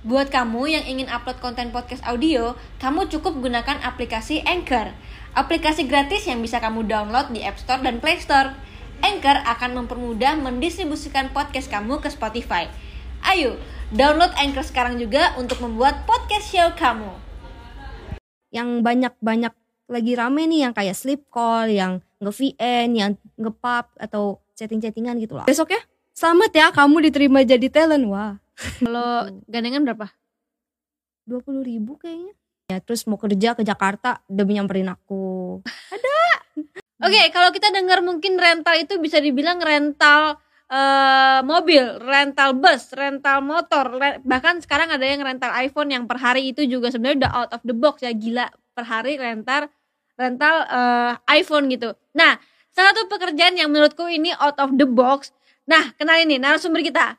Buat 0.00 0.32
kamu 0.32 0.64
yang 0.64 0.84
ingin 0.88 1.12
upload 1.12 1.44
konten 1.44 1.76
podcast 1.76 2.00
audio, 2.08 2.56
kamu 2.80 3.12
cukup 3.12 3.36
gunakan 3.36 3.84
aplikasi 3.84 4.40
Anchor. 4.48 4.96
Aplikasi 5.36 5.84
gratis 5.84 6.24
yang 6.24 6.40
bisa 6.40 6.56
kamu 6.56 6.88
download 6.88 7.28
di 7.36 7.44
App 7.44 7.60
Store 7.60 7.84
dan 7.84 8.00
Play 8.00 8.16
Store. 8.16 8.56
Anchor 9.04 9.44
akan 9.44 9.84
mempermudah 9.84 10.40
mendistribusikan 10.40 11.28
podcast 11.36 11.68
kamu 11.68 12.00
ke 12.00 12.08
Spotify. 12.08 12.72
Ayo, 13.28 13.60
download 13.92 14.32
Anchor 14.40 14.64
sekarang 14.64 14.96
juga 14.96 15.36
untuk 15.36 15.60
membuat 15.60 16.08
podcast 16.08 16.48
show 16.48 16.72
kamu. 16.80 17.28
yang 18.50 18.82
banyak-banyak 18.82 19.54
lagi 19.86 20.12
rame 20.18 20.42
nih 20.50 20.66
yang 20.66 20.72
kayak 20.74 20.96
sleep 20.96 21.28
call, 21.30 21.70
yang 21.70 22.02
nge-VN, 22.18 22.88
yang 22.98 23.10
nge-pub 23.38 23.86
atau 23.94 24.42
chatting-chattingan 24.58 25.22
gitu 25.22 25.38
lah. 25.38 25.46
Besok 25.46 25.70
ya, 25.70 25.80
selamat 26.16 26.50
ya 26.50 26.66
kamu 26.74 27.06
diterima 27.06 27.46
jadi 27.46 27.68
talent. 27.70 28.10
Wah, 28.10 28.42
Kalau 28.80 29.28
gandengan 29.48 29.84
berapa? 29.84 30.06
20 31.28 31.62
ribu 31.62 31.96
kayaknya. 31.96 32.34
Ya 32.70 32.78
terus 32.78 33.02
mau 33.10 33.18
kerja 33.18 33.58
ke 33.58 33.66
Jakarta 33.66 34.22
demi 34.30 34.54
nyamperin 34.54 34.90
aku. 34.90 35.58
Oke, 37.06 37.22
kalau 37.32 37.48
kita 37.50 37.72
dengar 37.72 38.04
mungkin 38.04 38.36
rental 38.36 38.76
itu 38.76 39.00
bisa 39.00 39.18
dibilang 39.18 39.56
rental 39.58 40.36
eh, 40.68 41.40
mobil, 41.42 41.98
rental 41.98 42.54
bus, 42.54 42.92
rental 42.92 43.40
motor, 43.40 43.88
re- 43.96 44.20
bahkan 44.22 44.60
sekarang 44.60 44.92
ada 44.92 45.02
yang 45.02 45.24
rental 45.24 45.50
iPhone 45.56 45.90
yang 45.90 46.04
per 46.04 46.20
hari 46.20 46.52
itu 46.52 46.62
juga 46.68 46.92
sebenarnya 46.92 47.26
udah 47.26 47.32
out 47.32 47.50
of 47.56 47.62
the 47.64 47.72
box 47.74 48.04
ya 48.04 48.12
gila 48.12 48.46
per 48.76 48.84
hari 48.84 49.16
rental 49.16 49.72
rental 50.14 50.54
eh, 50.68 51.40
iPhone 51.40 51.72
gitu. 51.72 51.96
Nah, 52.12 52.36
salah 52.70 52.92
satu 52.92 53.08
pekerjaan 53.08 53.56
yang 53.56 53.72
menurutku 53.72 54.04
ini 54.06 54.36
out 54.36 54.60
of 54.60 54.76
the 54.76 54.84
box. 54.86 55.32
Nah, 55.64 55.96
kenalin 55.96 56.28
nih 56.28 56.38
narasumber 56.38 56.84
kita. 56.84 57.16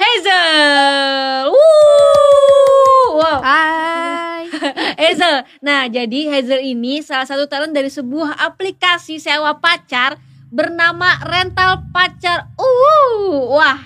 Hazel. 0.00 1.52
Wuh. 1.52 3.08
Wow. 3.20 3.38
Hai. 3.44 4.48
Hazel. 5.00 5.44
Nah, 5.60 5.92
jadi 5.92 6.32
Hazel 6.32 6.64
ini 6.64 7.04
salah 7.04 7.28
satu 7.28 7.44
talent 7.44 7.76
dari 7.76 7.92
sebuah 7.92 8.40
aplikasi 8.40 9.20
sewa 9.20 9.60
pacar 9.60 10.16
bernama 10.48 11.20
Rental 11.28 11.84
Pacar. 11.92 12.48
Uh, 12.56 13.52
wah. 13.60 13.76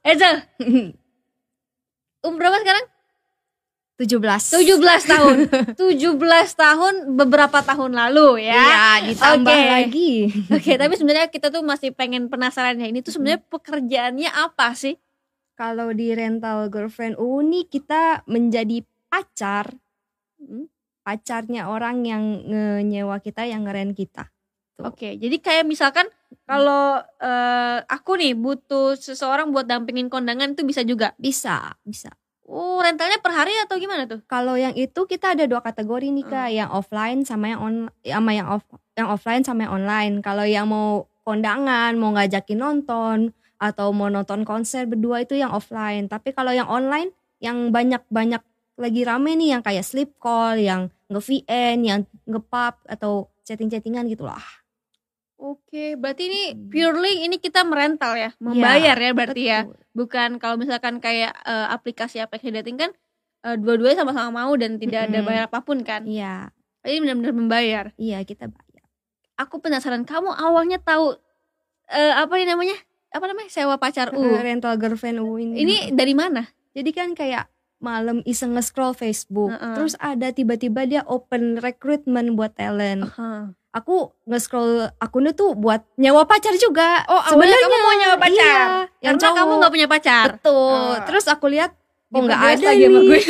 Hazel, 0.00 0.40
umur 2.24 2.40
berapa 2.40 2.56
sekarang? 2.64 2.84
17. 4.00 4.16
17 4.64 5.12
tahun. 5.12 5.36
17 5.76 6.56
tahun 6.56 6.94
beberapa 7.20 7.60
tahun 7.60 7.92
lalu 7.92 8.48
ya. 8.48 8.56
Iya, 8.56 9.12
ditambah 9.12 9.52
Oke. 9.52 9.68
lagi. 9.68 10.12
Oke, 10.48 10.72
tapi 10.80 10.96
sebenarnya 10.96 11.28
kita 11.28 11.52
tuh 11.52 11.60
masih 11.60 11.92
pengen 11.92 12.32
penasaran 12.32 12.80
ya. 12.80 12.88
Ini 12.88 13.04
tuh 13.04 13.12
sebenarnya 13.12 13.44
pekerjaannya 13.44 14.32
apa 14.32 14.72
sih? 14.72 14.96
Kalau 15.60 15.92
di 15.92 16.16
rental 16.16 16.72
girlfriend 16.72 17.20
uni 17.20 17.68
kita 17.68 18.24
menjadi 18.24 18.80
pacar. 19.12 19.68
Hmm. 20.40 20.72
Pacarnya 21.04 21.68
orang 21.68 22.00
yang 22.08 22.24
nyewa 22.88 23.20
kita 23.20 23.44
yang 23.44 23.68
ngeren 23.68 23.92
kita. 23.92 24.32
Oke, 24.80 25.20
jadi 25.20 25.36
kayak 25.36 25.68
misalkan 25.68 26.08
kalau 26.48 27.04
eh, 27.20 27.78
aku 27.84 28.16
nih 28.16 28.32
butuh 28.32 28.96
seseorang 28.96 29.52
buat 29.52 29.68
dampingin 29.68 30.08
kondangan 30.08 30.56
itu 30.56 30.64
bisa 30.64 30.80
juga. 30.80 31.12
Bisa, 31.20 31.76
bisa. 31.84 32.08
Oh, 32.48 32.80
rentalnya 32.80 33.20
per 33.20 33.36
hari 33.36 33.52
atau 33.60 33.76
gimana 33.76 34.08
tuh? 34.08 34.24
Kalau 34.24 34.56
yang 34.56 34.72
itu 34.72 35.04
kita 35.04 35.36
ada 35.36 35.44
dua 35.44 35.60
kategori 35.60 36.08
nih 36.08 36.24
kak, 36.24 36.48
yang 36.56 36.70
offline 36.72 37.20
sama 37.28 37.52
yang 37.52 37.60
on, 37.60 37.74
sama 38.00 38.30
yang 38.32 38.48
off, 38.48 38.64
yang 38.96 39.08
offline 39.12 39.44
sama 39.44 39.68
yang 39.68 39.72
online. 39.76 40.14
Kalau 40.24 40.48
yang 40.48 40.66
mau 40.72 41.04
kondangan, 41.22 41.94
mau 42.00 42.16
ngajakin 42.16 42.58
nonton 42.58 43.36
atau 43.60 43.92
mau 43.92 44.08
nonton 44.08 44.42
konser 44.42 44.88
berdua 44.88 45.20
itu 45.20 45.36
yang 45.36 45.52
offline. 45.52 46.08
Tapi 46.08 46.32
kalau 46.32 46.50
yang 46.50 46.66
online, 46.66 47.12
yang 47.38 47.68
banyak-banyak 47.68 48.40
lagi 48.74 49.02
rame 49.04 49.36
nih, 49.36 49.54
yang 49.54 49.62
kayak 49.62 49.84
sleep 49.84 50.16
call, 50.16 50.56
yang 50.56 50.88
nge-VN, 51.06 51.76
yang 51.84 52.00
nge-pub 52.24 52.80
atau 52.88 53.28
chatting-chattingan 53.44 54.08
gitu 54.08 54.24
lah. 54.24 54.40
Oke, 55.36 55.96
berarti 55.96 56.28
ini 56.28 56.42
Hmm. 56.52 56.68
purely 56.68 57.24
ini 57.24 57.36
kita 57.36 57.64
merental 57.64 58.12
ya, 58.12 58.30
membayar 58.36 58.92
ya 58.94 59.10
berarti 59.12 59.42
ya. 59.42 59.60
Betul. 59.64 59.76
Bukan 59.90 60.28
kalau 60.36 60.56
misalkan 60.56 61.00
kayak 61.00 61.32
eh, 61.42 61.66
aplikasi-aplikasi 61.70 62.52
dating 62.56 62.76
kan 62.76 62.90
eh, 63.42 63.56
dua-duanya 63.56 64.04
sama-sama 64.04 64.44
mau 64.44 64.52
dan 64.54 64.76
tidak 64.76 65.08
ada 65.08 65.20
Mm-mm. 65.20 65.26
bayar 65.26 65.42
apa 65.48 65.60
pun 65.60 65.80
kan. 65.80 66.04
Iya, 66.04 66.52
Ini 66.80 67.00
benar-benar 67.00 67.32
membayar. 67.32 67.84
iya 67.96 68.20
kita 68.20 68.48
bayar. 68.48 68.84
Aku 69.36 69.60
penasaran 69.60 70.04
kamu 70.04 70.28
awalnya 70.28 70.76
tahu 70.76 71.16
eh, 71.88 72.12
apa 72.12 72.36
ini 72.36 72.44
namanya? 72.46 72.76
Apa 73.10 73.24
namanya? 73.26 73.50
Sewa 73.50 73.76
pacar 73.76 74.14
U. 74.14 74.22
Uh, 74.22 74.38
rental 74.38 74.78
girlfriend 74.78 75.18
U 75.18 75.34
ini. 75.36 75.66
Ini 75.66 75.76
dari 75.94 76.14
mana? 76.14 76.46
Jadi 76.70 76.90
kan 76.94 77.10
kayak 77.18 77.50
malam 77.80 78.20
iseng 78.28 78.54
nge-scroll 78.54 78.92
Facebook, 78.92 79.50
Heeh. 79.50 79.72
terus 79.72 79.96
ada 79.96 80.28
tiba-tiba 80.30 80.84
dia 80.84 81.02
open 81.08 81.58
recruitment 81.58 82.36
buat 82.36 82.52
talent. 82.54 83.08
Aha. 83.08 83.56
Aku 83.72 84.12
nge-scroll 84.28 84.92
akunnya 85.00 85.32
tuh 85.32 85.56
buat 85.56 85.82
nyewa 85.96 86.28
pacar 86.28 86.52
juga. 86.60 87.02
Oh, 87.08 87.18
awalnya 87.18 87.56
kamu 87.56 87.76
mau 87.80 87.94
nyewa 87.96 88.16
pacar. 88.20 88.36
Iya, 89.00 89.08
yang 89.10 89.16
Karena 89.16 89.32
kamu 89.32 89.46
cowok. 89.48 89.58
nggak 89.58 89.72
punya 89.72 89.88
pacar. 89.88 90.26
Betul. 90.36 90.52
Oh. 90.92 90.96
Terus 91.08 91.24
aku 91.26 91.46
lihat 91.48 91.72
kok 92.10 92.20
nggak 92.20 92.42
ada 92.42 92.68
nih. 92.74 92.86
sama 92.90 93.00
gue. 93.06 93.20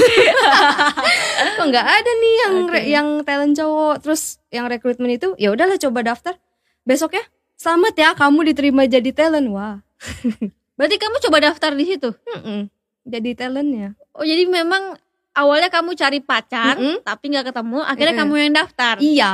kok 1.60 1.66
nggak 1.70 1.86
ada 1.86 2.10
nih 2.10 2.34
yang 2.34 2.54
Oke. 2.66 2.80
yang 2.88 3.08
talent 3.22 3.54
cowok. 3.54 3.94
Terus 4.02 4.22
yang 4.50 4.66
rekrutmen 4.66 5.12
itu 5.14 5.36
ya 5.38 5.54
udahlah 5.54 5.78
coba 5.78 6.00
daftar. 6.02 6.34
Besok 6.82 7.14
ya. 7.20 7.24
Selamat 7.60 7.92
ya 7.92 8.16
kamu 8.16 8.48
diterima 8.48 8.88
jadi 8.88 9.12
talent. 9.12 9.52
Wah. 9.52 9.84
Berarti 10.80 10.96
kamu 10.96 11.20
coba 11.28 11.44
daftar 11.44 11.76
di 11.76 11.84
situ. 11.84 12.08
Mm-mm. 12.08 12.72
Jadi 13.04 13.36
talentnya. 13.36 13.92
Oh, 14.16 14.24
jadi 14.24 14.48
memang 14.48 14.96
awalnya 15.36 15.68
kamu 15.68 15.92
cari 15.92 16.24
pacar, 16.24 16.80
Mm-mm. 16.80 17.04
tapi 17.04 17.28
nggak 17.28 17.52
ketemu, 17.52 17.84
akhirnya 17.84 18.16
Mm-mm. 18.16 18.32
kamu 18.32 18.40
yang 18.40 18.52
daftar. 18.56 18.94
Iya. 19.04 19.32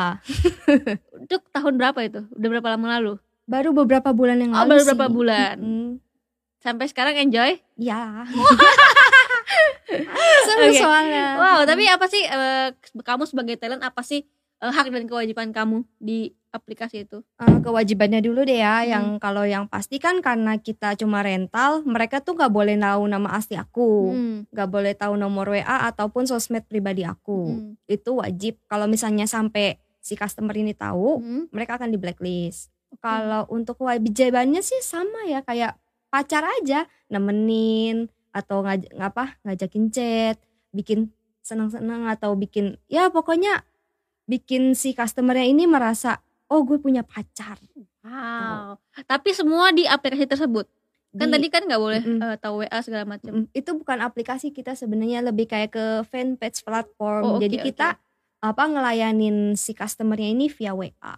Itu 1.22 1.38
tahun 1.54 1.78
berapa 1.78 2.02
itu? 2.02 2.26
Udah 2.34 2.48
berapa 2.50 2.74
lama 2.74 2.98
lalu? 2.98 3.12
Baru 3.46 3.70
beberapa 3.70 4.10
bulan 4.10 4.42
yang 4.42 4.50
Oh, 4.50 4.66
lalu 4.66 4.74
baru 4.74 4.82
sih. 4.82 4.86
beberapa 4.90 5.06
bulan. 5.06 5.54
Mm-mm. 5.62 5.90
Sampai 6.58 6.90
sekarang 6.90 7.14
enjoy? 7.14 7.62
Ya. 7.78 8.26
Seru 10.50 10.66
Oke. 10.66 10.82
soalnya. 10.82 11.38
Wow, 11.38 11.58
tapi 11.62 11.86
apa 11.86 12.10
sih 12.10 12.26
eh, 12.26 12.74
kamu 12.90 13.22
sebagai 13.30 13.54
talent 13.54 13.86
apa 13.86 14.02
sih 14.02 14.26
eh, 14.62 14.72
hak 14.72 14.88
dan 14.88 15.04
kewajiban 15.04 15.52
kamu 15.52 15.84
di 16.00 16.32
aplikasi 16.48 17.04
itu? 17.04 17.20
Eh, 17.36 17.58
kewajibannya 17.60 18.24
dulu 18.24 18.48
deh 18.48 18.64
ya, 18.64 18.80
Hmm. 18.80 18.88
yang 18.88 19.06
kalau 19.20 19.44
yang 19.44 19.68
pasti 19.68 20.00
kan 20.00 20.24
karena 20.24 20.56
kita 20.56 20.96
cuma 20.96 21.20
rental, 21.20 21.84
mereka 21.84 22.24
tuh 22.24 22.32
nggak 22.32 22.48
boleh 22.48 22.80
tahu 22.80 23.02
nama 23.04 23.28
asli 23.36 23.60
aku, 23.60 23.90
Hmm. 24.12 24.38
nggak 24.48 24.68
boleh 24.72 24.92
tahu 24.96 25.14
nomor 25.20 25.52
WA 25.52 25.84
ataupun 25.92 26.24
sosmed 26.24 26.64
pribadi 26.64 27.04
aku. 27.04 27.40
Hmm. 27.52 27.72
Itu 27.84 28.24
wajib. 28.24 28.56
Kalau 28.64 28.88
misalnya 28.88 29.28
sampai 29.28 29.76
si 30.00 30.16
customer 30.16 30.56
ini 30.56 30.72
tahu, 30.72 31.20
Hmm. 31.20 31.42
mereka 31.52 31.76
akan 31.76 31.92
di 31.92 31.98
blacklist. 32.00 32.72
Kalau 33.02 33.44
untuk 33.52 33.76
kewajibannya 33.76 34.64
sih 34.64 34.80
sama 34.80 35.28
ya, 35.28 35.44
kayak 35.44 35.76
pacar 36.08 36.46
aja, 36.48 36.88
nemenin 37.12 38.08
atau 38.32 38.64
ngaj 38.64 38.88
ngapa 38.94 39.36
ngajakin 39.44 39.84
chat, 39.92 40.36
bikin 40.72 41.12
senang-senang 41.42 42.08
atau 42.08 42.32
bikin 42.34 42.74
ya 42.86 43.06
pokoknya 43.10 43.62
bikin 44.26 44.74
si 44.74 44.92
customernya 44.92 45.46
ini 45.46 45.64
merasa 45.64 46.18
oh 46.46 46.62
gue 46.62 46.78
punya 46.78 47.02
pacar. 47.02 47.58
Wow. 48.02 48.78
Tapi 49.06 49.34
semua 49.34 49.74
di 49.74 49.86
aplikasi 49.86 50.26
tersebut. 50.26 50.66
Kan 51.16 51.32
Di- 51.32 51.34
tadi 51.40 51.46
kan 51.48 51.62
nggak 51.64 51.80
boleh 51.80 52.02
Mm-mm. 52.04 52.20
eh, 52.22 52.36
tahu 52.36 52.62
WA 52.62 52.78
segala 52.84 53.08
macam. 53.08 53.32
Mm, 53.32 53.46
itu 53.50 53.70
bukan 53.72 53.98
aplikasi 54.04 54.52
kita 54.52 54.76
sebenarnya 54.76 55.24
lebih 55.24 55.48
kayak 55.48 55.72
ke 55.72 55.84
fanpage 56.06 56.60
platform. 56.60 57.22
Oh, 57.24 57.32
oke, 57.38 57.48
Jadi 57.48 57.56
kita 57.64 57.96
apa 58.44 58.62
ngelayanin 58.68 59.56
si 59.56 59.72
customernya 59.72 60.28
ini 60.28 60.46
via 60.52 60.76
WA. 60.76 61.14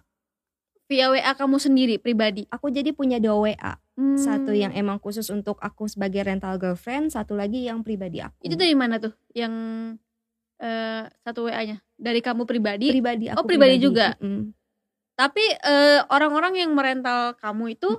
Via 0.89 1.13
WA 1.13 1.31
kamu 1.37 1.61
sendiri 1.61 1.95
pribadi. 2.01 2.49
Aku 2.49 2.73
jadi 2.73 2.89
punya 2.95 3.21
dua 3.21 3.37
WA. 3.37 3.73
Hmm. 3.93 4.17
Satu 4.17 4.55
yang 4.55 4.71
emang 4.73 4.97
khusus 4.97 5.27
untuk 5.29 5.59
aku 5.61 5.85
sebagai 5.85 6.23
rental 6.25 6.57
girlfriend, 6.57 7.13
satu 7.13 7.35
lagi 7.37 7.67
yang 7.67 7.83
pribadi 7.83 8.23
aku. 8.23 8.39
itu 8.41 8.55
dari 8.55 8.73
mana 8.73 8.97
tuh? 8.97 9.11
Yang 9.35 9.53
eh, 10.59 11.03
satu 11.23 11.47
WA-nya 11.47 11.79
dari 11.95 12.19
kamu 12.19 12.43
pribadi. 12.43 12.91
pribadi 12.91 13.31
aku. 13.31 13.43
Oh, 13.43 13.47
pribadi 13.47 13.75
juga? 13.79 14.15
Mm-mm. 14.19 14.51
Tapi 15.15 15.43
eh, 15.43 15.99
orang-orang 16.07 16.53
yang 16.63 16.71
merental 16.71 17.35
kamu 17.35 17.75
itu 17.75 17.89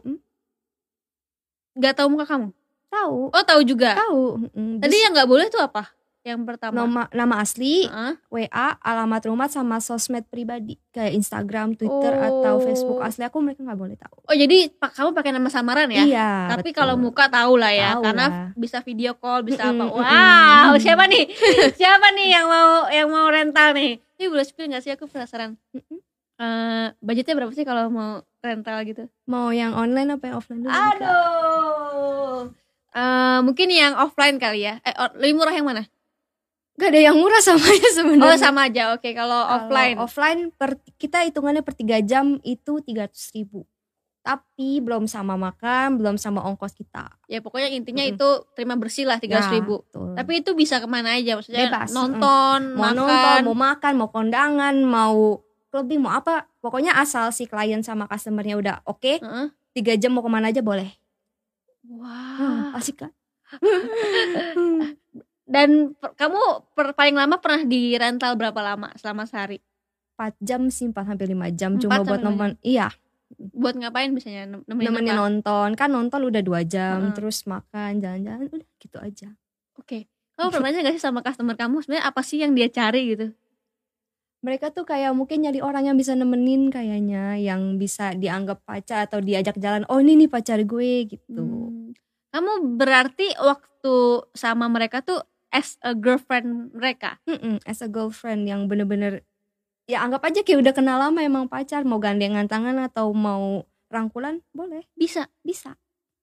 nggak 1.77 1.95
tahu 1.97 2.09
muka 2.13 2.27
kamu. 2.29 2.49
Tahu. 2.91 3.19
Oh 3.31 3.45
tahu 3.47 3.61
juga. 3.63 3.95
Tahu. 3.97 4.25
Mm-mm. 4.49 4.71
Tadi 4.83 4.91
Terus 4.93 5.05
yang 5.05 5.13
nggak 5.15 5.31
boleh 5.31 5.47
tuh 5.53 5.63
apa? 5.63 6.00
Yang 6.21 6.41
pertama. 6.45 6.75
nama 6.77 7.03
nama 7.11 7.35
asli, 7.39 7.89
Heeh. 7.89 8.13
WA, 8.29 8.77
alamat 8.77 9.25
rumah 9.25 9.49
sama 9.49 9.81
sosmed 9.81 10.29
pribadi 10.29 10.77
kayak 10.91 11.17
Instagram, 11.17 11.73
Twitter 11.73 12.13
atau 12.13 12.57
Oh. 12.57 12.63
Facebook 12.63 13.01
asli 13.01 13.25
aku 13.25 13.41
mereka 13.41 13.65
nggak 13.65 13.75
boleh 13.75 13.97
tahu. 13.97 14.21
Oh 14.23 14.37
jadi 14.37 14.69
pak 14.71 14.93
kamu 14.93 15.11
pakai 15.11 15.33
nama 15.33 15.49
samaran 15.49 15.89
ya? 15.89 16.05
Iya. 16.05 16.31
Tapi 16.53 16.71
kalau 16.71 17.01
muka 17.01 17.25
tahu 17.27 17.57
lah 17.57 17.73
ya, 17.73 17.97
Tahu 17.97 18.05
karena 18.05 18.27
lah. 18.27 18.47
bisa 18.53 18.79
video 18.81 19.17
call, 19.17 19.41
bisa 19.43 19.65
apa? 19.67 19.81
Wow, 19.83 20.77
siapa 20.77 21.09
nih? 21.09 21.25
siapa 21.81 22.13
nih 22.13 22.29
yang 22.31 22.47
mau 22.47 22.69
yang 22.87 23.09
mau 23.09 23.25
rental 23.27 23.73
nih? 23.73 23.97
Ini 24.15 24.29
boleh 24.29 24.45
spill 24.45 24.69
nggak 24.69 24.83
sih? 24.83 24.93
Aku 24.93 25.09
penasaran. 25.09 25.57
Mm-mm. 25.73 26.05
Eh, 26.37 26.87
budgetnya 26.99 27.33
berapa 27.35 27.53
sih 27.53 27.65
kalau 27.65 27.89
mau 27.89 28.11
rental 28.39 28.77
gitu? 28.85 29.09
mau 29.25 29.49
yang 29.51 29.73
online 29.73 30.09
apa 30.11 30.25
yang 30.27 30.37
offline 30.37 30.61
dulu? 30.63 30.73
Aduh. 30.73 32.41
Eh, 32.91 33.39
mungkin 33.41 33.69
yang 33.69 33.95
offline 33.95 34.37
kali 34.37 34.67
ya. 34.67 34.83
Eh, 34.83 34.93
lebih 35.17 35.35
murah 35.35 35.53
yang 35.53 35.65
mana? 35.65 35.89
Gak 36.81 36.91
ada 36.91 37.01
yang 37.03 37.15
murah 37.15 37.39
sama 37.39 37.61
aja 37.63 37.77
Oh 37.85 37.93
sebenarnya. 37.95 38.41
sama 38.41 38.61
aja. 38.65 38.83
Oke, 38.91 39.13
kalau 39.13 39.37
Kalau 39.39 39.55
offline. 39.55 39.97
offline 39.99 40.41
per, 40.51 40.71
kita 40.97 41.23
hitungannya 41.23 41.61
per 41.61 41.75
3 41.75 42.01
jam 42.01 42.41
itu 42.41 42.81
300 42.81 43.13
ribu. 43.33 43.69
Tapi 44.21 44.81
belum 44.81 45.05
sama 45.05 45.33
makan, 45.35 45.97
belum 45.97 46.17
sama 46.17 46.41
ongkos 46.43 46.73
kita. 46.73 47.09
Ya 47.25 47.41
pokoknya 47.41 47.69
intinya 47.71 48.01
Mm-mm. 48.03 48.17
itu 48.17 48.29
terima 48.53 48.77
bersih 48.77 49.05
lah 49.05 49.17
tiga 49.17 49.41
Ya, 49.41 49.49
ribu. 49.51 49.81
betul. 49.83 50.13
Tapi 50.13 50.33
itu 50.39 50.53
bisa 50.53 50.77
ke 50.77 50.85
mana 50.85 51.17
aja? 51.17 51.37
Maksudnya 51.37 51.69
Bebas, 51.69 51.89
nonton, 51.91 52.77
mau 52.77 52.85
makan. 52.87 52.97
nonton, 52.99 53.39
mau 53.45 53.57
makan, 53.59 53.93
mau 53.95 54.09
kondangan, 54.09 54.75
mau 54.79 55.41
clubbing, 55.69 56.01
mau 56.01 56.13
apa. 56.13 56.49
Pokoknya 56.61 56.97
asal 56.97 57.29
si 57.31 57.45
klien 57.45 57.81
sama 57.81 58.05
customernya 58.07 58.57
udah 58.57 58.77
oke, 58.85 59.21
Heeh. 59.21 59.47
tiga 59.73 59.97
jam 59.97 60.13
mau 60.13 60.21
ke 60.21 60.29
mana 60.29 60.49
aja 60.49 60.61
boleh. 60.61 60.93
Wah. 61.87 62.37
Hmm, 62.37 62.77
asik 62.77 63.01
kan? 63.01 63.13
Dan 65.51 65.93
per- 65.93 66.15
kamu 66.15 66.39
per- 66.71 66.95
paling 66.95 67.13
lama 67.13 67.37
pernah 67.37 67.63
di 67.65 67.93
rental 67.93 68.39
berapa 68.39 68.57
lama 68.57 68.95
selama 68.95 69.27
sehari? 69.27 69.59
4 70.15 70.37
jam 70.39 70.69
sih 70.69 70.87
4 70.87 71.03
sampai 71.07 71.27
5 71.27 71.51
jam 71.51 71.71
cuma 71.75 72.01
buat 72.01 72.21
nemen 72.21 72.55
iya 72.61 72.93
Buat 73.33 73.75
ngapain 73.75 74.11
biasanya? 74.11 74.45
Nem- 74.45 74.65
Nemenin, 74.65 74.87
nemenin 74.87 75.11
apa? 75.11 75.19
nonton 75.19 75.69
kan 75.75 75.89
nonton 75.89 76.21
udah 76.23 76.39
dua 76.41 76.61
jam 76.61 77.09
Heeh. 77.09 77.15
terus 77.15 77.43
makan 77.45 77.99
jalan-jalan 77.99 78.47
udah 78.47 78.69
gitu 78.77 79.01
aja 79.01 79.29
Oke. 79.75 80.07
Kamu 80.37 80.49
pernah 80.51 80.69
nanya 80.69 80.85
gak 80.85 80.95
sih 80.95 81.03
sama 81.03 81.21
customer 81.21 81.53
kamu 81.55 81.81
sebenarnya 81.81 82.05
apa 82.05 82.21
sih 82.21 82.39
yang 82.39 82.53
dia 82.53 82.69
cari 82.69 83.03
gitu? 83.09 83.33
mereka 84.41 84.69
tuh 84.69 84.85
kayak 84.85 85.13
mungkin 85.13 85.41
nyari 85.41 85.61
orang 85.61 85.85
yang 85.85 85.97
bisa 85.97 86.13
nemenin 86.13 86.69
kayaknya 86.69 87.37
yang 87.37 87.77
bisa 87.77 88.13
dianggap 88.15 88.65
pacar 88.65 89.05
atau 89.05 89.21
diajak 89.21 89.57
jalan 89.57 89.85
oh 89.87 90.01
ini 90.01 90.17
nih 90.17 90.29
pacar 90.29 90.61
gue 90.61 90.93
gitu 91.07 91.41
Hmm. 91.41 91.93
Kamu 92.31 92.77
berarti 92.77 93.35
waktu 93.37 93.95
sama 94.33 94.65
mereka 94.67 95.03
tuh 95.03 95.19
as 95.51 95.77
a 95.83 95.93
girlfriend 95.93 96.71
mereka. 96.73 97.19
Mm-mm, 97.27 97.59
as 97.67 97.83
a 97.83 97.89
girlfriend 97.91 98.47
yang 98.47 98.67
bener-bener 98.67 99.23
ya 99.85 100.01
anggap 100.01 100.23
aja 100.23 100.41
kayak 100.41 100.63
udah 100.63 100.75
kenal 100.75 101.03
lama 101.03 101.19
emang 101.19 101.51
pacar 101.51 101.83
mau 101.83 101.99
gandengan 101.99 102.47
tangan 102.47 102.79
atau 102.79 103.11
mau 103.11 103.67
rangkulan 103.91 104.39
boleh 104.55 104.87
Bisa. 104.95 105.27
bisa 105.43 105.75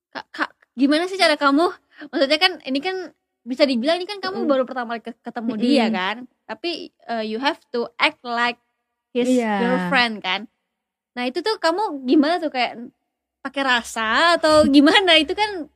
Kak, 0.07 0.23
kak, 0.31 0.51
gimana 0.71 1.03
sih 1.05 1.19
cara 1.19 1.35
kamu? 1.35 1.67
Maksudnya 2.09 2.39
kan 2.39 2.63
ini 2.63 2.79
kan 2.79 3.11
bisa 3.43 3.67
dibilang 3.67 3.99
ini 3.99 4.07
kan 4.07 4.23
kamu 4.23 4.43
Mm-mm. 4.43 4.49
baru 4.49 4.63
pertama 4.63 4.95
kali 4.95 5.03
ke- 5.03 5.19
ketemu 5.19 5.51
Mm-mm. 5.51 5.63
dia 5.67 5.85
kan. 5.91 6.15
Tapi 6.47 6.71
uh, 7.11 7.21
you 7.21 7.37
have 7.37 7.59
to 7.69 7.91
act 7.99 8.23
like 8.23 8.55
his 9.11 9.27
Iya. 9.27 9.59
girlfriend 9.59 10.23
kan. 10.23 10.47
Nah, 11.13 11.27
itu 11.27 11.43
tuh 11.43 11.59
kamu 11.59 12.07
gimana 12.07 12.39
tuh 12.39 12.49
kayak 12.49 12.87
pakai 13.43 13.63
rasa 13.67 14.39
atau 14.39 14.63
gimana? 14.65 15.19
itu 15.19 15.35
kan 15.35 15.67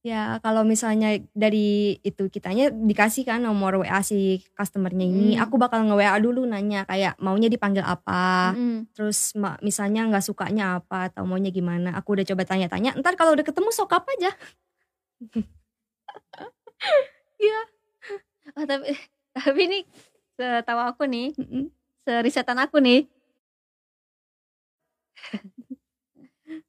Ya 0.00 0.40
kalau 0.40 0.64
misalnya 0.64 1.20
dari 1.36 2.00
itu 2.00 2.32
kitanya 2.32 2.72
dikasih 2.72 3.28
kan 3.28 3.44
nomor 3.44 3.84
WA 3.84 4.00
si 4.00 4.40
customernya 4.56 5.04
ini, 5.04 5.36
Hmm. 5.36 5.44
aku 5.44 5.60
bakal 5.60 5.84
nge-WA 5.84 6.16
dulu 6.24 6.48
nanya 6.48 6.88
kayak 6.88 7.20
maunya 7.20 7.52
dipanggil 7.52 7.84
apa, 7.84 8.56
mm, 8.56 8.96
terus 8.96 9.36
misalnya 9.60 10.08
nggak 10.08 10.24
sukanya 10.24 10.80
apa 10.80 11.12
atau 11.12 11.28
maunya 11.28 11.52
gimana. 11.52 11.92
Aku 12.00 12.16
udah 12.16 12.24
coba 12.24 12.48
tanya-tanya. 12.48 12.96
Ntar 12.96 13.12
kalau 13.12 13.36
udah 13.36 13.44
ketemu 13.44 13.68
sokap 13.76 14.08
aja. 14.16 14.32
oh, 18.56 18.64
tapi 18.64 18.96
tapi 19.36 19.62
nih 19.68 19.84
setahu 20.40 20.80
aku 20.80 21.04
nih, 21.04 21.36
serisetan 22.08 22.56
aku 22.56 22.80
nih. 22.80 23.04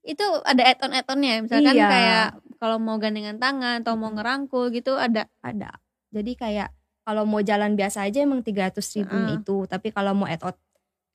itu 0.03 0.25
ada 0.43 0.63
add-on 0.67 0.91
add-onnya 0.93 1.39
misalkan 1.41 1.75
Iya. 1.79 1.87
kayak 1.87 2.27
kalau 2.61 2.77
mau 2.77 3.01
gandengan 3.01 3.41
tangan 3.41 3.81
atau 3.81 3.97
mau 3.97 4.13
ngerangkul 4.13 4.69
gitu 4.69 4.93
ada 4.95 5.25
Ada. 5.41 5.73
Jadi 6.13 6.37
kayak 6.37 6.69
kalau 7.01 7.25
mau 7.25 7.41
jalan 7.41 7.73
biasa 7.73 8.05
aja 8.05 8.21
emang 8.21 8.45
300 8.45 8.85
ribu 8.93 9.17
Heeh. 9.17 9.41
itu. 9.41 9.65
Tapi 9.65 9.89
kalau 9.89 10.13
mau 10.13 10.29
add-on 10.29 10.53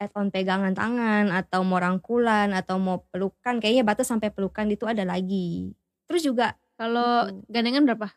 add-on 0.02 0.28
pegangan 0.34 0.74
tangan 0.76 1.30
atau 1.32 1.62
mau 1.62 1.78
rangkulan 1.80 2.50
atau 2.52 2.76
mau 2.76 3.06
pelukan, 3.14 3.62
kayaknya 3.62 3.86
batas 3.86 4.10
sampai 4.10 4.28
pelukan 4.34 4.66
itu 4.68 4.84
ada 4.84 5.06
lagi. 5.06 5.72
Terus 6.10 6.26
juga 6.26 6.58
kalau 6.76 7.30
Gitu. 7.30 7.46
gandengan 7.48 7.86
berapa 7.86 8.08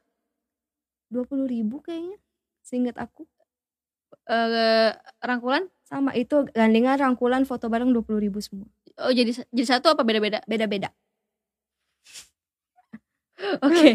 20 1.14 1.46
ribu 1.46 1.80
kayaknya, 1.86 2.18
seingat 2.66 2.98
aku. 2.98 3.26
eh 4.30 4.94
rangkulan 5.22 5.70
Sama 5.86 6.14
itu 6.14 6.46
gandengan 6.54 6.98
rangkulan 7.02 7.46
foto 7.50 7.66
bareng 7.70 7.90
20 7.94 8.22
ribu 8.22 8.38
semua. 8.42 8.70
oh 9.02 9.10
jadi 9.14 9.34
jadi 9.50 9.78
satu 9.78 9.94
apa 9.94 10.06
beda-beda 10.06 10.42
Beda-beda. 10.46 10.90
Oke 13.66 13.90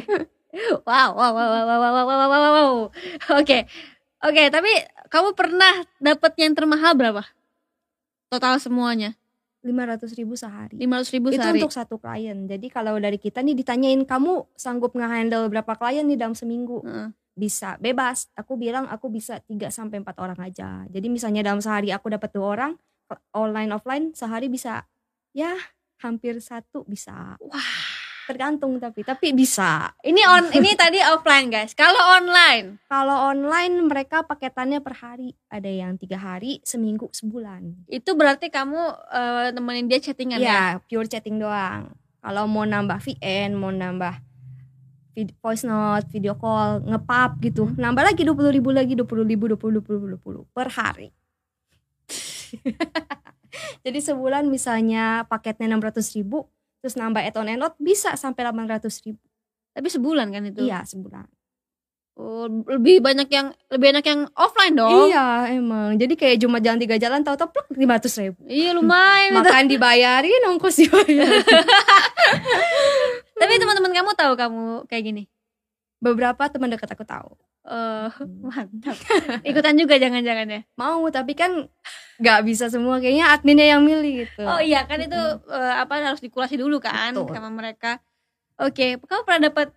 wow 0.88 1.08
wow 1.14 1.32
wow 1.32 1.48
wow 1.50 1.64
wow 1.64 1.78
wow 1.78 1.92
wow 1.92 2.06
wow 2.06 2.28
wow, 2.28 2.52
wow. 2.52 2.72
oke 3.40 3.58
oke 4.24 4.42
tapi 4.50 4.72
kamu 5.10 5.36
pernah 5.36 5.74
dapat 6.00 6.32
yang 6.40 6.52
termahal 6.56 6.92
berapa 6.96 7.22
total 8.32 8.58
semuanya 8.58 9.14
500 9.64 10.12
ribu 10.20 10.36
sehari. 10.36 10.76
500 10.76 11.14
ribu 11.16 11.32
itu 11.32 11.40
sehari 11.40 11.56
untuk 11.64 11.72
satu 11.72 11.96
klien. 11.96 12.44
Jadi 12.44 12.68
kalau 12.68 13.00
dari 13.00 13.16
kita 13.16 13.40
nih 13.40 13.56
ditanyain 13.56 14.04
kamu 14.04 14.44
sanggup 14.52 14.92
nge-handle 14.92 15.48
berapa 15.48 15.72
klien 15.80 16.04
nih 16.04 16.20
dalam 16.20 16.36
seminggu? 16.36 16.84
Heeh. 16.84 17.08
Bisa, 17.32 17.80
bebas. 17.80 18.28
Aku 18.36 18.60
bilang 18.60 18.84
aku 18.92 19.08
bisa 19.08 19.40
3 19.40 19.72
sampai 19.72 20.04
4 20.04 20.20
orang 20.20 20.36
aja. 20.44 20.84
Jadi 20.92 21.08
misalnya 21.08 21.40
dalam 21.40 21.64
sehari 21.64 21.90
aku 21.96 22.12
dapat 22.12 22.28
dua 22.36 22.46
orang, 22.52 22.72
online 23.32 23.72
offline 23.72 24.12
sehari 24.12 24.52
bisa 24.52 24.84
ya 25.32 25.56
hampir 26.04 26.38
satu 26.44 26.84
bisa. 26.84 27.40
wah 27.40 28.03
Tergantung 28.24 28.80
tapi 28.80 29.04
tapi 29.04 29.36
bisa. 29.36 29.92
ini 30.00 30.24
on 30.24 30.48
ini 30.52 30.72
tadi 30.80 30.98
offline 31.04 31.52
guys 31.52 31.76
kalau 31.76 32.00
online 32.16 32.80
Kalau 32.88 33.30
online 33.32 33.84
mereka 33.84 34.24
paketannya 34.24 34.80
per 34.80 34.96
hari. 34.96 35.36
Ada 35.50 35.70
yang 35.70 35.94
tiga 36.00 36.18
hari, 36.18 36.58
seminggu, 36.66 37.10
sebulan. 37.14 37.86
itu 37.86 38.10
berarti 38.18 38.50
kamu 38.50 38.80
eh, 39.12 39.46
nemenin 39.54 39.86
dia 39.86 40.02
chattingan 40.02 40.40
ya 40.42 40.46
Ya, 40.46 40.64
pure 40.82 41.06
chatting 41.06 41.38
doang. 41.38 41.94
Kalau 42.24 42.48
mau 42.48 42.64
nambah 42.64 42.98
VN, 43.04 43.52
mau 43.52 43.68
nambah 43.68 44.16
voice 45.38 45.62
note, 45.62 46.10
video 46.10 46.34
call, 46.34 46.82
ngepap 46.82 47.38
gitu. 47.38 47.70
Hmm. 47.70 47.78
Nambah 47.78 48.02
lagi 48.02 48.26
20 48.26 48.50
ribu 48.50 48.74
lagi, 48.74 48.98
20 48.98 49.22
ribu, 49.22 49.44
20, 49.54 49.78
20, 49.78 50.18
20 50.18 50.42
per 50.50 50.68
hari. 50.74 51.08
Jadi 53.86 53.98
sebulan 54.02 54.50
misalnya 54.50 55.22
paketnya 55.30 55.78
600 55.78 56.18
ribu, 56.18 56.50
terus 56.84 57.00
nambah 57.00 57.24
add-on 57.24 57.48
and 57.48 57.64
load 57.64 57.72
bisa 57.80 58.12
sampai 58.12 58.44
800 58.44 58.84
ribu. 59.08 59.24
tapi 59.72 59.88
sebulan 59.88 60.28
kan 60.28 60.44
itu 60.44 60.68
Iya 60.68 60.84
sebulan. 60.84 61.24
Oh, 62.14 62.46
lebih 62.46 63.02
banyak 63.02 63.26
yang 63.26 63.50
lebih 63.72 63.90
enak 63.90 64.06
yang 64.06 64.30
offline 64.38 64.70
dong 64.70 65.10
Iya 65.10 65.50
emang. 65.50 65.96
Jadi 65.96 66.14
kayak 66.14 66.44
cuma 66.44 66.62
jalan 66.62 66.78
tiga 66.78 66.94
jalan 66.94 67.24
tahu-tahu 67.24 67.50
pluk 67.50 67.66
500 67.72 68.22
ribu. 68.22 68.38
iya 68.46 68.70
lumayan. 68.70 69.40
Makan 69.40 69.64
dibayarin, 69.66 70.44
ongkos 70.52 70.78
dibayarin. 70.78 71.40
tapi 73.40 73.52
teman-teman 73.56 73.92
kamu 73.96 74.10
tahu 74.12 74.32
kamu 74.36 74.64
kayak 74.86 75.04
gini 75.08 75.22
Beberapa 75.98 76.52
teman 76.52 76.68
dekat 76.68 76.92
aku 76.92 77.02
tahu. 77.02 77.32
Eh, 77.64 78.08
mantap. 78.44 78.96
Ikutan 79.48 79.74
juga 79.80 79.96
jangan-jangan 79.96 80.46
ya? 80.52 80.60
Mau 80.76 81.08
tapi 81.08 81.32
kan 81.32 81.64
nggak 82.20 82.40
bisa 82.44 82.68
semua. 82.68 83.00
Kayaknya 83.00 83.26
adminnya 83.32 83.66
yang 83.76 83.82
milih 83.82 84.28
gitu. 84.28 84.44
Oh 84.44 84.60
iya 84.60 84.84
kan 84.84 85.00
itu 85.00 85.16
eh, 85.48 85.74
apa 85.80 85.96
harus 86.04 86.20
dikurasi 86.20 86.60
dulu 86.60 86.76
kan 86.78 87.16
Betul. 87.16 87.32
sama 87.32 87.48
mereka. 87.48 88.04
Oke 88.60 89.00
kamu 89.00 89.22
pernah 89.24 89.42
dapat 89.48 89.72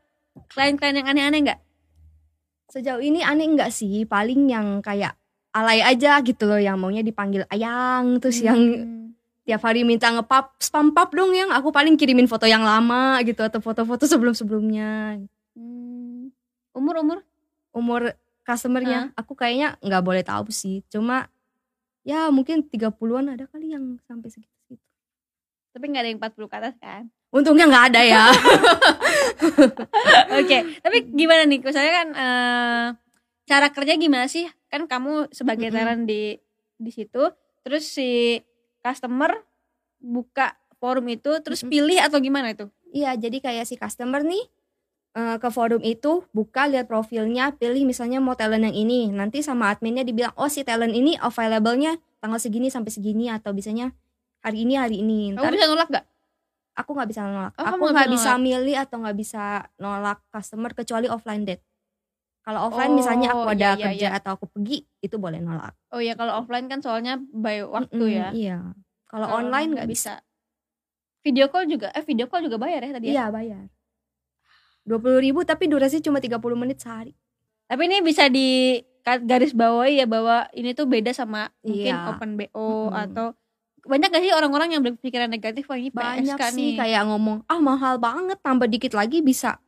klien-klien 0.52 1.00
yang 1.00 1.08
aneh-aneh 1.08 1.40
nggak? 1.48 1.60
Sejauh 2.68 3.00
ini 3.00 3.24
aneh 3.24 3.48
enggak 3.48 3.72
sih? 3.72 4.04
Paling 4.04 4.52
yang 4.52 4.84
kayak 4.84 5.16
alay 5.56 5.80
aja 5.80 6.20
gitu 6.22 6.44
loh 6.46 6.60
yang 6.60 6.76
maunya 6.78 7.02
dipanggil 7.02 7.48
ayang 7.48 8.20
terus 8.20 8.44
yang 8.44 8.60
Hmm. 8.60 9.16
tiap 9.48 9.64
hari 9.64 9.88
minta 9.88 10.12
ngepap 10.12 10.60
spam 10.60 10.92
pap 10.92 11.16
dong 11.16 11.32
yang. 11.32 11.56
Aku 11.56 11.72
paling 11.72 11.96
kirimin 11.96 12.28
foto 12.28 12.44
yang 12.44 12.68
lama 12.68 13.24
gitu 13.24 13.48
atau 13.48 13.64
foto-foto 13.64 14.04
sebelum 14.04 14.36
sebelumnya 14.36 15.24
Hmm. 15.56 16.36
umur 16.76 17.00
umur 17.00 17.20
umur 17.78 18.18
customernya 18.42 19.14
aku 19.14 19.38
kayaknya 19.38 19.78
nggak 19.86 20.04
boleh 20.04 20.24
tahu 20.26 20.50
sih. 20.50 20.82
Cuma 20.90 21.30
ya 22.02 22.34
mungkin 22.34 22.66
30-an 22.66 23.38
ada 23.38 23.46
kali 23.46 23.76
yang 23.78 24.02
sampai 24.10 24.34
segitu 24.34 24.56
segitu 24.66 24.88
tapi 25.78 25.94
nggak 25.94 26.02
ada 26.02 26.10
yang 26.10 26.20
40 26.20 26.50
ke 26.50 26.56
atas 26.58 26.76
kan? 26.82 27.04
Untungnya 27.30 27.70
nggak 27.70 27.86
ada 27.94 28.02
ya. 28.02 28.26
Oke, 30.42 30.58
tapi 30.82 30.98
gimana 31.14 31.46
nih? 31.46 31.62
Misalnya 31.62 31.94
kan 31.94 32.08
eh, 32.18 32.88
cara 33.46 33.68
kerja 33.70 33.94
gimana 33.94 34.26
sih? 34.26 34.50
Kan 34.74 34.90
kamu 34.90 35.30
sebagai 35.30 35.70
talent 35.70 36.10
di 36.10 36.34
di 36.82 36.90
situ, 36.90 37.30
terus 37.62 37.86
si 37.86 38.42
customer 38.82 39.38
buka 40.02 40.58
forum 40.82 41.06
itu, 41.14 41.30
terus 41.46 41.62
pilih 41.62 42.02
atau 42.02 42.18
gimana 42.18 42.58
itu? 42.58 42.66
Iya, 42.90 43.14
jadi 43.14 43.38
kayak 43.38 43.70
si 43.70 43.78
customer 43.78 44.26
nih 44.26 44.42
eh, 45.18 45.38
ke 45.42 45.50
forum 45.50 45.82
itu 45.82 46.22
buka 46.30 46.70
lihat 46.70 46.86
profilnya, 46.86 47.58
pilih 47.58 47.90
misalnya 47.90 48.22
mau 48.22 48.38
talent 48.38 48.70
yang 48.70 48.78
ini. 48.78 49.10
Nanti 49.10 49.42
sama 49.42 49.74
adminnya 49.74 50.06
dibilang, 50.06 50.32
"Oh, 50.38 50.46
si 50.46 50.62
talent 50.62 50.94
ini 50.94 51.18
available-nya 51.18 51.98
tanggal 52.22 52.38
segini 52.38 52.70
sampai 52.70 52.94
segini 52.94 53.26
atau 53.34 53.50
bisanya 53.52 53.90
hari 54.46 54.62
ini 54.64 54.78
hari 54.78 55.02
ini." 55.02 55.34
Kamu 55.34 55.42
Ntar 55.42 55.54
bisa 55.58 55.66
nolak 55.66 55.90
gak? 55.90 56.06
aku 56.78 56.94
nggak 56.94 57.10
bisa 57.10 57.22
nolak. 57.26 57.54
Oh, 57.58 57.66
kamu 57.66 57.74
aku 57.74 57.86
nggak 57.90 58.10
bisa 58.14 58.32
bisa 58.32 58.32
milih 58.38 58.76
atau 58.78 58.96
nggak 59.02 59.18
bisa 59.18 59.44
nolak 59.82 60.22
customer 60.30 60.72
kecuali 60.78 61.10
offline 61.10 61.42
date. 61.42 61.66
Kalau 62.46 62.70
offline 62.72 62.94
misalnya 62.96 63.34
aku 63.34 63.44
Oh, 63.44 63.52
ada 63.52 63.60
iya, 63.60 63.74
iya, 63.76 63.86
kerja 63.92 64.08
iya. 64.14 64.18
atau 64.22 64.32
aku 64.40 64.46
pergi 64.48 64.86
itu 65.04 65.18
boleh 65.20 65.42
nolak. 65.44 65.74
Oh 65.92 66.00
ya 66.00 66.16
kalau 66.16 66.38
offline 66.40 66.70
kan 66.72 66.80
soalnya 66.80 67.20
by 67.20 67.66
waktu 67.66 67.98
Mm-mm, 68.00 68.14
ya. 68.16 68.30
Iya. 68.32 68.58
Kalau 69.10 69.28
online 69.28 69.74
nggak 69.76 69.90
bisa. 69.90 70.22
Video 71.26 71.52
call 71.52 71.68
juga 71.68 71.92
eh 71.92 72.06
video 72.08 72.32
call 72.32 72.48
juga 72.48 72.56
bayar 72.56 72.88
ya 72.88 72.92
tadi 72.96 73.06
ya. 73.12 73.14
Iya 73.20 73.26
bayar. 73.34 73.66
Dua 74.88 74.98
puluh 74.98 75.20
ribu 75.20 75.44
tapi 75.44 75.68
durasi 75.68 76.00
cuma 76.00 76.18
30 76.18 76.40
menit 76.56 76.80
sehari. 76.80 77.12
Tapi 77.68 77.82
ini 77.86 78.00
bisa 78.00 78.32
di 78.32 78.80
garis 79.04 79.52
bawahi 79.52 80.00
ya 80.00 80.06
bahwa 80.06 80.48
ini 80.52 80.72
tuh 80.72 80.84
beda 80.84 81.12
sama 81.12 81.52
mungkin 81.60 81.92
Iya. 81.92 82.12
open 82.12 82.32
BO 82.36 82.88
Mm-mm. 82.88 82.96
atau 82.98 83.26
banyak 83.84 84.08
gak 84.10 84.20
sih 84.20 84.32
orang-orang 84.32 84.70
yang 84.72 84.84
berpikiran 84.84 85.28
negatif 85.28 85.64
wah 85.68 85.76
ini 85.76 85.88
Banyak 85.88 86.36
PSK 86.36 86.44
sih 86.52 86.68
nih. 86.72 86.76
kayak 86.76 87.08
ngomong 87.08 87.40
ah 87.46 87.56
mahal 87.58 87.96
banget 87.98 88.36
tambah 88.42 88.68
dikit 88.68 88.92
lagi 88.92 89.20
bisa 89.20 89.60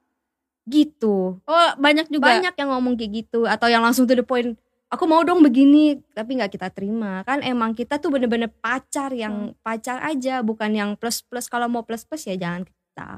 gitu. 0.63 1.39
Oh 1.41 1.69
banyak 1.75 2.07
juga. 2.09 2.29
Banyak 2.29 2.53
yang 2.53 2.69
ngomong 2.69 2.93
kayak 2.95 3.11
gitu 3.25 3.43
atau 3.43 3.67
yang 3.67 3.81
langsung 3.81 4.05
to 4.05 4.13
the 4.13 4.23
point. 4.23 4.55
Aku 4.89 5.05
mau 5.05 5.21
dong 5.21 5.39
begini 5.39 6.01
tapi 6.11 6.35
nggak 6.35 6.49
kita 6.51 6.67
terima 6.67 7.21
kan 7.21 7.39
emang 7.39 7.71
kita 7.71 7.95
tuh 7.95 8.09
bener-bener 8.09 8.49
pacar 8.49 9.13
yang 9.13 9.53
pacar 9.61 10.01
aja 10.01 10.41
bukan 10.41 10.73
yang 10.73 10.89
plus 10.97 11.21
plus 11.21 11.45
kalau 11.45 11.69
mau 11.69 11.85
plus 11.85 12.03
plus 12.03 12.25
ya 12.25 12.35
jangan 12.35 12.65
kita. 12.65 13.09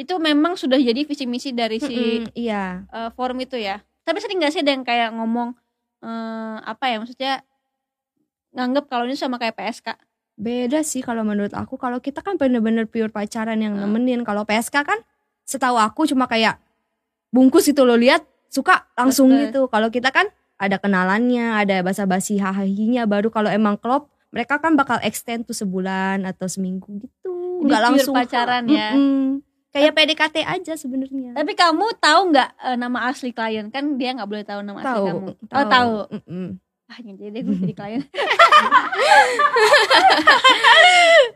Itu 0.00 0.16
memang 0.16 0.56
sudah 0.56 0.80
jadi 0.80 1.04
visi 1.04 1.28
misi 1.28 1.52
dari 1.52 1.76
si 1.76 2.24
Mm-mm, 2.24 2.32
iya 2.32 2.88
eh, 2.88 3.10
forum 3.12 3.36
itu 3.44 3.60
ya. 3.60 3.84
Tapi 4.00 4.16
sering 4.24 4.40
gak 4.40 4.56
sih 4.56 4.64
ada 4.64 4.72
yang 4.72 4.84
kayak 4.88 5.12
ngomong 5.12 5.52
eh, 6.00 6.56
apa 6.64 6.84
ya 6.88 6.96
maksudnya 6.96 7.44
nganggep 8.56 8.88
kalau 8.88 9.04
ini 9.06 9.14
sama 9.14 9.36
kayak 9.36 9.54
PSK. 9.60 9.88
beda 10.40 10.80
sih 10.80 11.04
kalau 11.04 11.20
menurut 11.20 11.52
aku 11.52 11.76
kalau 11.76 12.00
kita 12.00 12.24
kan 12.24 12.40
bener-bener 12.40 12.88
pure 12.88 13.12
pacaran 13.12 13.60
yang 13.60 13.76
nemenin 13.76 14.24
kalau 14.24 14.48
PSK 14.48 14.72
kan 14.88 14.96
setahu 15.44 15.76
aku 15.76 16.08
cuma 16.08 16.24
kayak 16.24 16.56
bungkus 17.28 17.68
itu 17.68 17.84
lo 17.84 17.92
lihat 17.92 18.24
suka 18.48 18.88
langsung 18.96 19.28
Betul. 19.28 19.44
gitu 19.44 19.60
kalau 19.68 19.92
kita 19.92 20.08
kan 20.08 20.32
ada 20.56 20.80
kenalannya 20.80 21.60
ada 21.60 21.84
basa-basi 21.84 22.40
hahahinya 22.40 23.04
baru 23.04 23.28
kalau 23.28 23.52
emang 23.52 23.76
klop 23.76 24.08
mereka 24.32 24.56
kan 24.56 24.80
bakal 24.80 24.96
extend 25.04 25.44
tuh 25.44 25.52
sebulan 25.52 26.24
atau 26.24 26.48
seminggu 26.48 26.88
gitu 27.04 27.32
nggak 27.60 27.82
langsung 27.84 28.16
pacaran 28.16 28.64
ya. 28.64 28.96
Mm-mm. 28.96 29.44
Kayak 29.70 29.94
PDKT 29.94 30.36
aja 30.42 30.74
sebenarnya 30.74 31.30
Tapi 31.34 31.52
kamu 31.54 31.94
tahu 32.02 32.20
nggak 32.34 32.50
eh, 32.58 32.76
nama 32.78 32.98
asli 33.10 33.30
klien? 33.30 33.70
Kan 33.70 33.96
dia 33.96 34.14
nggak 34.14 34.28
boleh 34.28 34.44
tahu 34.44 34.60
nama 34.66 34.78
asli 34.82 34.90
tahu 34.90 35.06
kamu. 35.06 35.28
Oh 35.54 35.64
tahu. 35.66 35.94
Mm-mm. 36.18 36.48
Ah 36.90 36.98
jadi 36.98 37.30
deh 37.30 37.42
gue 37.46 37.54
jadi 37.54 37.74
klien. 37.78 38.02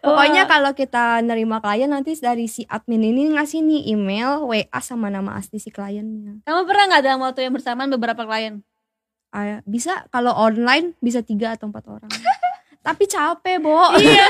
Pokoknya 0.04 0.50
kalau 0.50 0.74
kita 0.74 1.22
nerima 1.22 1.62
klien 1.62 1.86
nanti 1.86 2.18
dari 2.18 2.50
si 2.50 2.66
admin 2.66 3.06
ini 3.06 3.38
ngasih 3.38 3.62
nih 3.62 3.94
email, 3.94 4.42
WA 4.50 4.80
sama 4.82 5.14
nama 5.14 5.38
asli 5.38 5.62
si 5.62 5.70
kliennya. 5.70 6.42
Kamu 6.42 6.66
pernah 6.66 6.84
nggak 6.90 7.02
dalam 7.06 7.22
waktu 7.22 7.46
yang 7.46 7.54
bersamaan 7.54 7.86
beberapa 7.94 8.26
klien? 8.26 8.66
Ah, 9.30 9.62
bisa 9.62 10.10
kalau 10.10 10.34
online 10.34 10.98
bisa 10.98 11.22
tiga 11.22 11.54
atau 11.54 11.70
empat 11.70 11.86
orang. 11.86 12.10
Tapi 12.86 13.08
capek, 13.08 13.64
Bo. 13.64 13.94
Iya. 13.96 14.28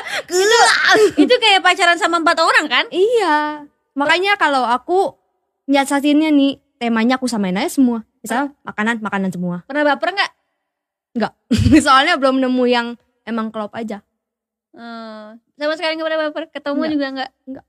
Itu 1.25 1.34
kayak 1.40 1.64
pacaran 1.64 1.99
sama 1.99 2.23
empat 2.23 2.38
orang 2.38 2.70
kan? 2.70 2.84
iya. 2.92 3.66
Makanya 3.94 4.34
kalau 4.36 4.66
aku 4.66 5.14
nyiasatinnya 5.70 6.34
nih, 6.34 6.58
temanya 6.78 7.16
aku 7.16 7.30
samain 7.30 7.56
aja 7.56 7.70
semua. 7.70 8.02
Misalnya 8.20 8.52
makanan, 8.66 8.96
makanan 9.00 9.30
semua. 9.32 9.62
Pernah 9.70 9.94
baper 9.94 10.10
nggak? 10.14 10.32
Soalnya 11.86 12.18
belum 12.18 12.42
nemu 12.42 12.64
yang 12.66 12.98
emang 13.22 13.54
klop 13.54 13.70
aja. 13.78 14.02
Eh, 14.74 15.26
sama 15.38 15.74
sekali 15.78 15.94
nggak 15.94 16.08
pernah 16.10 16.22
baper. 16.28 16.42
Ketemu 16.50 16.80
Nggak. 16.82 16.92
juga 16.92 17.06
nggak? 17.14 17.30
Nggak. 17.46 17.64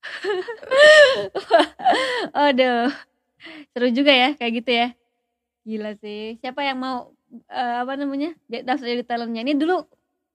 Aduh, 2.36 2.90
seru 3.72 3.88
juga 3.94 4.12
ya 4.12 4.36
kayak 4.36 4.52
gitu 4.62 4.70
ya. 4.70 4.88
Gila 5.64 5.96
sih. 6.00 6.36
Siapa 6.44 6.60
yang 6.64 6.78
mau 6.80 7.12
eh, 7.48 7.76
apa 7.80 7.96
namanya 7.96 8.36
daftar 8.48 8.84
jadi 8.84 9.04
talentnya? 9.06 9.42
Ini 9.44 9.54
dulu 9.56 9.84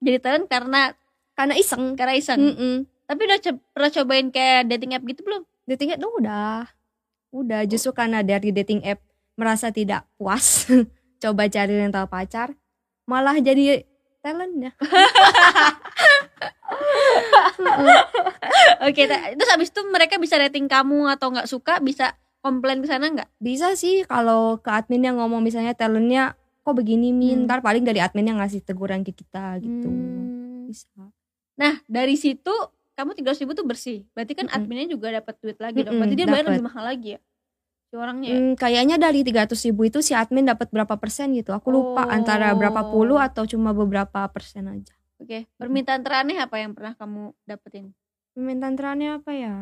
jadi 0.01 0.17
talent 0.21 0.47
karena 0.49 0.93
Karena 1.35 1.53
iseng. 1.53 1.93
karena 1.93 2.13
iseng. 2.13 2.39
Mm-mm. 2.41 2.75
Tapi 3.05 3.21
udah 3.21 3.37
co- 3.37 3.61
pernah 3.69 3.91
cobain 3.91 4.27
kayak 4.29 4.65
dating 4.67 4.91
app 4.91 5.03
gitu 5.03 5.21
belum? 5.21 5.43
Dating 5.65 5.91
app 5.91 5.99
tuh 5.99 6.11
udah. 6.17 6.65
Udah, 7.29 7.61
justru 7.63 7.91
karena 7.91 8.19
dari 8.19 8.49
dating 8.49 8.81
app 8.81 9.03
merasa 9.35 9.67
tidak 9.67 10.07
puas, 10.15 10.63
coba 11.21 11.45
cari 11.45 11.75
rental 11.75 12.07
pacar, 12.07 12.55
malah 13.03 13.35
jadi 13.35 13.83
talentnya. 14.19 14.71
Oke, 18.81 19.01
ta- 19.05 19.33
terus 19.33 19.51
abis 19.51 19.69
itu 19.69 19.81
mereka 19.85 20.15
bisa 20.15 20.37
rating 20.37 20.65
kamu 20.65 21.09
atau 21.09 21.29
nggak 21.29 21.45
suka 21.45 21.79
bisa 21.79 22.15
komplain 22.39 22.79
ke 22.79 22.87
sana 22.87 23.09
nggak? 23.09 23.29
Bisa 23.37 23.73
sih 23.73 24.05
kalau 24.05 24.57
ke 24.57 24.69
admin 24.69 25.03
yang 25.03 25.17
ngomong 25.17 25.41
misalnya 25.41 25.73
talentnya 25.73 26.33
kok 26.61 26.73
begini 26.73 27.11
min, 27.11 27.43
Hmm. 27.43 27.45
ntar 27.45 27.59
paling 27.59 27.83
dari 27.83 27.99
admin 27.99 28.31
yang 28.31 28.39
ngasih 28.39 28.61
teguran 28.61 29.01
ke 29.01 29.11
kita 29.11 29.59
gitu. 29.59 29.85
Hmm. 29.85 30.65
Bisa. 30.65 31.11
Nah 31.55 31.79
dari 31.85 32.15
situ 32.15 32.51
kamu 32.95 33.11
tiga 33.13 33.31
ribu 33.33 33.51
tuh 33.51 33.67
bersih. 33.67 34.07
Berarti 34.11 34.33
kan 34.33 34.47
Mm-mm. 34.47 34.55
adminnya 34.55 34.87
juga 34.87 35.11
dapat 35.11 35.35
duit 35.39 35.59
lagi 35.59 35.83
dong. 35.83 35.95
Mm-mm, 35.95 35.99
Berarti 35.99 36.15
dia 36.15 36.25
bayar 36.25 36.43
dapet. 36.43 36.51
lebih 36.53 36.65
mahal 36.65 36.83
lagi 36.85 37.09
ya? 37.15 37.19
Si 37.85 37.93
orangnya. 37.93 38.27
ya? 38.27 38.35
Hmm, 38.35 38.53
kayaknya 38.55 38.95
dari 38.95 39.19
300 39.21 39.67
ribu 39.67 39.81
itu 39.83 39.99
si 39.99 40.15
admin 40.15 40.47
dapat 40.47 40.71
berapa 40.71 40.95
persen 40.95 41.35
gitu. 41.35 41.51
Aku 41.51 41.69
lupa 41.69 42.07
Oh. 42.07 42.09
antara 42.09 42.49
berapa 42.53 42.87
puluh 42.87 43.19
atau 43.19 43.43
cuma 43.43 43.75
beberapa 43.75 44.23
persen 44.31 44.71
aja. 44.71 44.95
Oke. 45.19 45.43
Permintaan 45.55 46.01
teraneh 46.01 46.39
apa 46.39 46.55
yang 46.55 46.71
pernah 46.71 46.95
kamu 46.95 47.35
dapetin? 47.43 47.91
Permintaan 48.31 48.75
terakhirnya 48.75 49.19
apa 49.19 49.31
ya? 49.31 49.55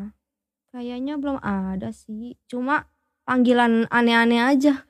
Kayaknya 0.70 1.14
belum 1.18 1.38
ada 1.40 1.90
sih. 1.90 2.38
Cuma 2.46 2.86
panggilan 3.24 3.90
aneh-aneh 3.90 4.42
aja. 4.42 4.86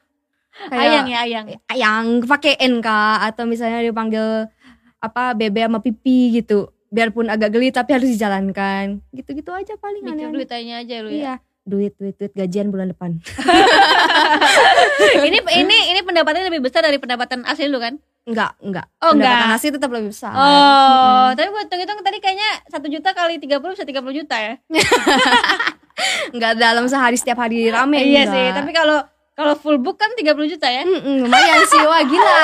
ayang 0.71 1.07
ya 1.07 1.19
ayang. 1.23 1.45
Ayang 1.67 2.05
pakai 2.27 2.59
NK 2.59 2.87
atau 3.23 3.47
misalnya 3.47 3.79
dipanggil 3.81 4.51
apa 4.99 5.31
bebe 5.31 5.63
sama 5.63 5.79
pipi 5.79 6.31
gitu. 6.33 6.72
Biarpun 6.93 7.25
agak 7.25 7.49
geli 7.49 7.69
tapi 7.69 7.89
harus 7.91 8.05
dijalankan. 8.07 9.01
Gitu-gitu 9.09 9.49
aja 9.49 9.73
paling 9.75 10.05
Mikir 10.05 10.13
aneh-aneh. 10.29 10.35
duit 10.35 10.49
aja 10.49 10.73
aja 10.79 10.95
lu 10.99 11.09
ya. 11.09 11.17
Iya. 11.17 11.33
Duit, 11.63 11.95
duit, 11.95 12.13
duit 12.13 12.33
gajian 12.33 12.69
bulan 12.69 12.91
depan. 12.91 13.17
ini 15.23 15.37
ini 15.55 15.77
ini 15.89 15.99
pendapatannya 16.01 16.47
lebih 16.47 16.59
besar 16.61 16.83
dari 16.83 16.97
pendapatan 16.97 17.43
asli 17.43 17.65
lu 17.65 17.79
kan? 17.79 17.95
Enggak, 18.23 18.55
enggak. 18.59 18.85
Oh, 18.99 19.11
Pendapatan 19.11 19.47
enggak. 19.47 19.57
asli 19.57 19.69
tetap 19.71 19.89
lebih 19.89 20.09
besar. 20.09 20.31
Oh, 20.31 21.27
tapi 21.33 21.47
gue 21.49 21.61
hitung-hitung 21.61 21.99
tadi 21.99 22.17
kayaknya 22.19 22.49
satu 22.67 22.87
juta 22.87 23.09
kali 23.11 23.35
30 23.37 23.59
bisa 23.59 23.83
30 23.83 23.99
juta 24.13 24.35
ya. 24.37 24.53
Enggak 26.33 26.57
dalam 26.57 26.85
sehari 26.85 27.15
setiap 27.15 27.37
hari 27.37 27.69
rame 27.69 27.99
iya 28.01 28.23
enggak. 28.23 28.33
sih, 28.33 28.45
tapi 28.51 28.71
kalau 28.71 28.97
kalau 29.33 29.53
full 29.55 29.77
book 29.77 29.95
kan 29.95 30.09
30 30.11 30.33
juta 30.47 30.67
ya. 30.67 30.83
Mm-mm, 30.83 31.23
lumayan 31.23 31.61
sih 31.63 31.79
wah 31.79 32.01
gila 32.01 32.39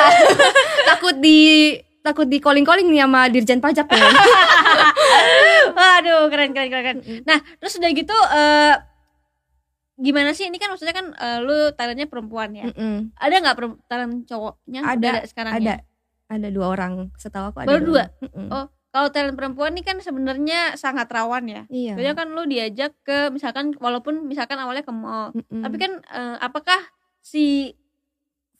takut 0.90 1.16
di 1.18 1.74
takut 2.10 2.26
di 2.26 2.42
calling 2.42 2.66
calling 2.66 2.90
nih 2.90 3.06
sama 3.06 3.30
dirjen 3.30 3.62
pajak 3.62 3.86
ya 3.86 4.10
Waduh, 5.80 6.28
keren 6.28 6.52
keren 6.52 6.70
keren. 6.72 6.98
Nah, 7.24 7.40
terus 7.62 7.78
udah 7.80 7.90
gitu 7.94 8.16
eh 8.34 8.76
gimana 10.00 10.32
sih 10.32 10.48
ini 10.48 10.56
kan 10.56 10.72
maksudnya 10.72 10.96
kan 10.96 11.12
eh, 11.12 11.40
lu 11.44 11.76
talentnya 11.76 12.08
perempuan 12.08 12.56
ya. 12.56 12.72
Mm-mm. 12.72 13.12
Ada 13.20 13.36
nggak 13.44 13.58
talent 13.86 14.14
cowoknya? 14.26 14.82
Ada, 14.84 15.12
sekarang 15.28 15.54
ada 15.60 15.74
ya? 15.76 15.78
ada 16.32 16.48
dua 16.50 16.72
orang 16.72 17.12
setahu 17.20 17.52
aku 17.52 17.58
ada 17.64 17.68
Baru 17.68 17.82
dua? 17.84 18.08
orang. 18.08 18.12
Mm-mm. 18.24 18.48
Oh, 18.50 18.66
Kalau 18.90 19.14
talent 19.14 19.38
perempuan 19.38 19.78
ini 19.78 19.86
kan 19.86 20.02
sebenarnya 20.02 20.74
sangat 20.74 21.06
rawan 21.14 21.46
ya. 21.46 21.62
iya 21.70 21.94
Soalnya 21.94 22.16
kan 22.18 22.28
lu 22.34 22.42
diajak 22.50 22.98
ke 23.06 23.30
misalkan 23.30 23.76
walaupun 23.78 24.26
misalkan 24.26 24.58
awalnya 24.58 24.82
ke 24.82 24.94
mall. 24.96 25.36
Mm-mm. 25.36 25.62
Tapi 25.62 25.76
kan 25.78 25.92
eh, 26.02 26.36
apakah 26.42 26.80
si 27.22 27.76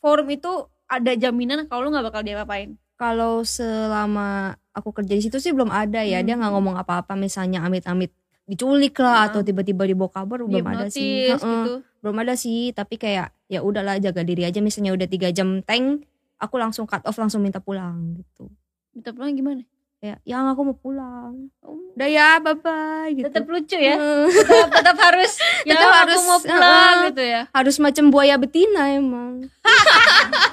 forum 0.04 0.28
itu 0.30 0.70
ada 0.86 1.16
jaminan 1.16 1.66
kalau 1.66 1.88
lu 1.88 1.96
nggak 1.96 2.14
bakal 2.14 2.22
diapa-apain? 2.22 2.76
Kalau 3.00 3.42
selama 3.42 4.28
aku 4.70 4.92
kerja 4.94 5.14
di 5.14 5.24
situ 5.24 5.38
sih 5.38 5.50
belum 5.50 5.72
ada 5.72 6.04
ya 6.04 6.20
dia 6.20 6.36
Hmm. 6.36 6.44
nggak 6.44 6.52
ngomong 6.52 6.76
apa-apa 6.78 7.16
misalnya 7.16 7.64
amit-amit 7.64 8.12
diculik 8.44 8.98
lah 8.98 9.24
Heeh. 9.24 9.28
atau 9.30 9.40
tiba-tiba 9.42 9.86
dibawa 9.86 10.12
kabur 10.12 10.44
belum 10.44 10.66
ada 10.66 10.90
sih 10.90 11.32
gitu. 11.32 11.80
belum 12.00 12.16
ada 12.18 12.34
sih 12.34 12.70
tapi 12.72 12.96
kayak 12.96 13.32
ya 13.46 13.62
udahlah 13.62 13.96
jaga 13.98 14.20
diri 14.20 14.44
aja 14.44 14.60
misalnya 14.60 14.92
udah 14.92 15.06
tiga 15.06 15.30
jam 15.30 15.62
tank 15.62 16.04
aku 16.38 16.56
langsung 16.56 16.84
cut 16.84 17.02
off 17.04 17.16
langsung 17.16 17.40
minta 17.40 17.58
pulang 17.58 18.16
gitu 18.16 18.52
Minta 18.90 19.10
pulang 19.10 19.32
gimana? 19.32 19.64
ya 20.00 20.16
yang 20.24 20.48
aku 20.48 20.64
mau 20.64 20.74
pulang 20.74 21.52
Oh, 21.60 21.76
udah 21.94 22.08
ya 22.08 22.40
bye 22.40 22.56
bye 22.56 23.12
gitu 23.12 23.28
tetap 23.28 23.46
lucu 23.46 23.76
ya. 23.76 24.00
Tetap, 24.26 24.68
tetap 24.74 24.98
harus 24.98 25.32
ya 25.68 25.76
Tetap 25.76 25.86
aku 25.86 25.96
harus, 26.02 26.22
mau 26.26 26.40
pulang 26.42 26.64
heeh. 26.96 27.08
gitu 27.12 27.24
ya. 27.26 27.42
harus 27.50 27.76
macam 27.78 28.06
buaya 28.08 28.36
betina 28.36 28.84
emang 28.90 29.46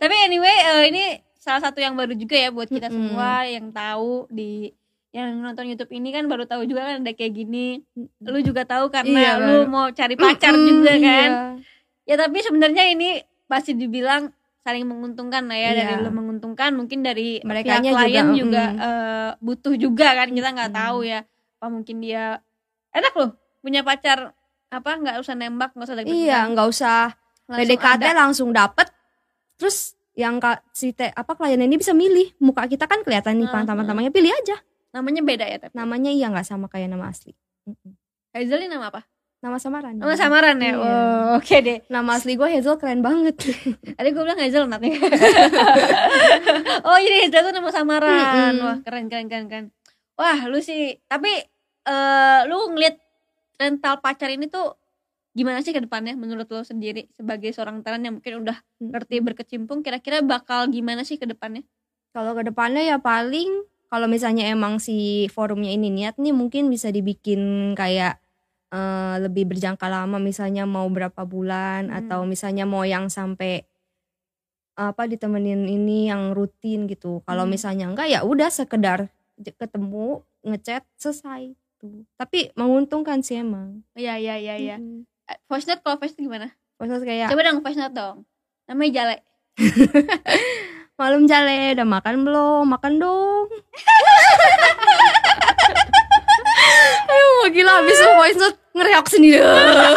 Tapi 0.00 0.14
anyway 0.24 0.56
eh, 0.56 0.82
ini 0.88 1.04
salah 1.36 1.60
satu 1.60 1.80
yang 1.80 1.94
baru 1.94 2.12
juga 2.12 2.36
ya 2.36 2.48
buat 2.50 2.68
kita 2.68 2.88
Mm-mm. 2.88 2.96
semua 3.12 3.44
yang 3.44 3.66
tahu 3.70 4.26
di 4.28 4.72
yang 5.10 5.42
nonton 5.42 5.66
YouTube 5.66 5.90
ini 5.90 6.14
kan 6.14 6.30
baru 6.30 6.46
tahu 6.46 6.62
juga 6.64 6.86
kan 6.86 7.02
ada 7.02 7.12
kayak 7.12 7.34
gini. 7.34 7.82
Lu 8.22 8.38
juga 8.40 8.62
tahu 8.62 8.88
karena 8.88 9.10
Iya, 9.10 9.32
lu 9.42 9.56
mau 9.66 9.90
cari 9.90 10.14
pacar 10.14 10.54
Mm-mm, 10.54 10.68
juga 10.70 10.92
kan. 10.94 11.00
iya. 11.00 11.34
Ya 12.06 12.14
tapi 12.16 12.38
sebenarnya 12.40 12.84
ini 12.88 13.18
pasti 13.44 13.74
dibilang 13.74 14.30
saling 14.60 14.86
menguntungkan 14.86 15.50
lah 15.50 15.56
ya 15.56 15.70
Iya. 15.72 15.74
dari 15.74 15.94
lu 16.04 16.10
menguntungkan 16.12 16.70
mungkin 16.76 17.02
dari 17.02 17.40
pihak 17.42 17.82
klien 17.82 18.26
juga, 18.30 18.38
juga, 18.38 18.64
mm. 18.70 18.78
eh, 18.78 19.30
butuh 19.40 19.74
juga 19.74 20.08
kan 20.14 20.28
kita 20.30 20.48
nggak 20.52 20.70
Mm. 20.70 20.78
tahu 20.78 20.98
ya 21.02 21.20
apa 21.60 21.66
mungkin 21.68 21.96
dia 21.98 22.38
enak 22.92 23.12
loh 23.12 23.30
punya 23.60 23.80
pacar 23.82 24.32
apa 24.70 24.90
nggak 25.02 25.16
usah 25.18 25.34
nembak 25.34 25.74
nggak 25.74 25.86
usah 25.90 25.96
deket 25.98 26.14
iya 26.14 26.46
nggak 26.46 26.68
usah. 26.70 27.10
PDKT 27.50 28.02
ada. 28.06 28.26
langsung 28.26 28.54
dapet. 28.54 28.86
Terus 29.58 29.98
yang 30.14 30.38
kak 30.38 30.62
si 30.70 30.94
te, 30.94 31.10
apa 31.10 31.34
klien 31.34 31.58
ini 31.58 31.74
bisa 31.74 31.90
milih. 31.90 32.38
Muka 32.38 32.70
kita 32.70 32.86
kan 32.86 33.02
kelihatan 33.02 33.42
nih 33.42 33.50
Hmm, 33.50 33.66
taman-tamannya 33.66 34.14
pilih 34.14 34.30
aja. 34.30 34.62
Namanya 34.94 35.22
beda 35.26 35.46
ya 35.50 35.58
tapi 35.58 35.74
namanya 35.74 36.10
iya 36.14 36.30
nggak 36.30 36.46
sama 36.46 36.70
kayak 36.70 36.94
nama 36.94 37.10
asli. 37.10 37.34
Hazel 38.30 38.62
ini 38.62 38.70
nama 38.70 38.94
apa? 38.94 39.02
Nama 39.40 39.56
samaran. 39.56 39.96
Nama 39.96 40.14
samaran 40.14 40.56
ya? 40.60 40.68
Iya. 40.68 40.74
Wow, 40.76 41.38
oke 41.40 41.56
deh. 41.64 41.78
Nama 41.88 42.10
asli 42.12 42.36
gue 42.36 42.44
Hazel 42.46 42.76
keren 42.76 43.00
banget. 43.00 43.34
Tadi 43.98 44.08
gue 44.12 44.22
bilang 44.22 44.38
Hazel 44.38 44.68
nanti 44.68 44.94
oh 46.86 46.98
jadi 47.00 47.16
Hazel 47.26 47.42
itu 47.48 47.50
nama 47.50 47.70
samaran. 47.72 48.52
Wah 48.62 48.78
keren 48.86 49.10
keren 49.10 49.26
keren 49.26 49.46
keren. 49.50 49.66
Wah 50.14 50.46
lu 50.46 50.60
sih 50.62 51.00
tapi 51.08 51.32
eh 51.88 52.40
lu 52.46 52.76
ngeliat 52.76 52.99
rental 53.60 54.00
pacar 54.00 54.32
ini 54.32 54.48
tuh 54.48 54.74
gimana 55.30 55.62
sih 55.62 55.70
ke 55.70 55.78
depannya 55.84 56.18
menurut 56.18 56.48
lo 56.50 56.66
sendiri 56.66 57.06
sebagai 57.14 57.54
seorang 57.54 57.84
talent 57.86 58.02
yang 58.02 58.14
mungkin 58.18 58.42
udah 58.42 58.58
ngerti 58.82 59.22
berkecimpung 59.22 59.86
kira-kira 59.86 60.24
bakal 60.26 60.66
gimana 60.66 61.06
sih 61.06 61.20
ke 61.20 61.28
depannya 61.28 61.62
Kalau 62.10 62.34
ke 62.34 62.42
depannya 62.42 62.82
ya 62.82 62.98
paling 62.98 63.62
kalau 63.86 64.10
misalnya 64.10 64.50
emang 64.50 64.82
si 64.82 65.30
forumnya 65.30 65.70
ini 65.70 65.90
niat 65.94 66.18
nih 66.18 66.34
mungkin 66.34 66.66
bisa 66.66 66.90
dibikin 66.90 67.74
kayak 67.78 68.18
eh, 68.74 69.16
lebih 69.22 69.50
berjangka 69.50 69.86
lama 69.86 70.18
misalnya 70.18 70.66
mau 70.66 70.86
berapa 70.90 71.22
bulan 71.26 71.90
Hmm. 71.90 71.98
atau 72.02 72.20
misalnya 72.26 72.66
mau 72.66 72.82
yang 72.82 73.06
sampai 73.06 73.66
apa 74.78 75.04
ditemenin 75.04 75.68
ini 75.68 76.08
yang 76.08 76.32
rutin 76.32 76.88
gitu. 76.88 77.20
Kalau 77.28 77.44
Hmm. 77.44 77.52
misalnya 77.52 77.84
enggak 77.90 78.08
ya 78.08 78.24
udah 78.24 78.48
sekedar 78.48 79.12
ketemu 79.40 80.24
ngechat 80.46 80.82
selesai 80.96 81.52
tuh. 81.80 82.04
Tapi 82.20 82.52
menguntungkan 82.54 83.24
sih 83.24 83.40
emang. 83.40 83.80
iya 83.96 84.20
iya 84.20 84.36
iya 84.36 84.54
iya. 84.60 84.76
Eh, 84.76 85.38
voice 85.48 85.64
note 85.64 85.80
kalau 85.80 85.96
voice 85.96 86.12
note 86.14 86.28
gimana 86.28 86.52
Maksudnya 86.76 87.06
kayak 87.06 87.28
coba 87.32 87.42
dong 87.48 87.58
voice 87.64 87.80
note 87.80 87.94
dong 87.96 88.16
namanya 88.68 88.90
Jale 88.92 89.16
malam 91.00 91.24
jale 91.24 91.72
udah 91.72 91.88
makan 91.88 92.28
belum? 92.28 92.68
Makan 92.68 93.00
dong. 93.00 93.48
Ayo 97.10 97.26
mau 97.40 97.48
gila 97.48 97.72
habis 97.80 98.00
voice 98.04 98.36
note 98.36 98.60
ngereok 98.76 99.08
sendiri. 99.08 99.40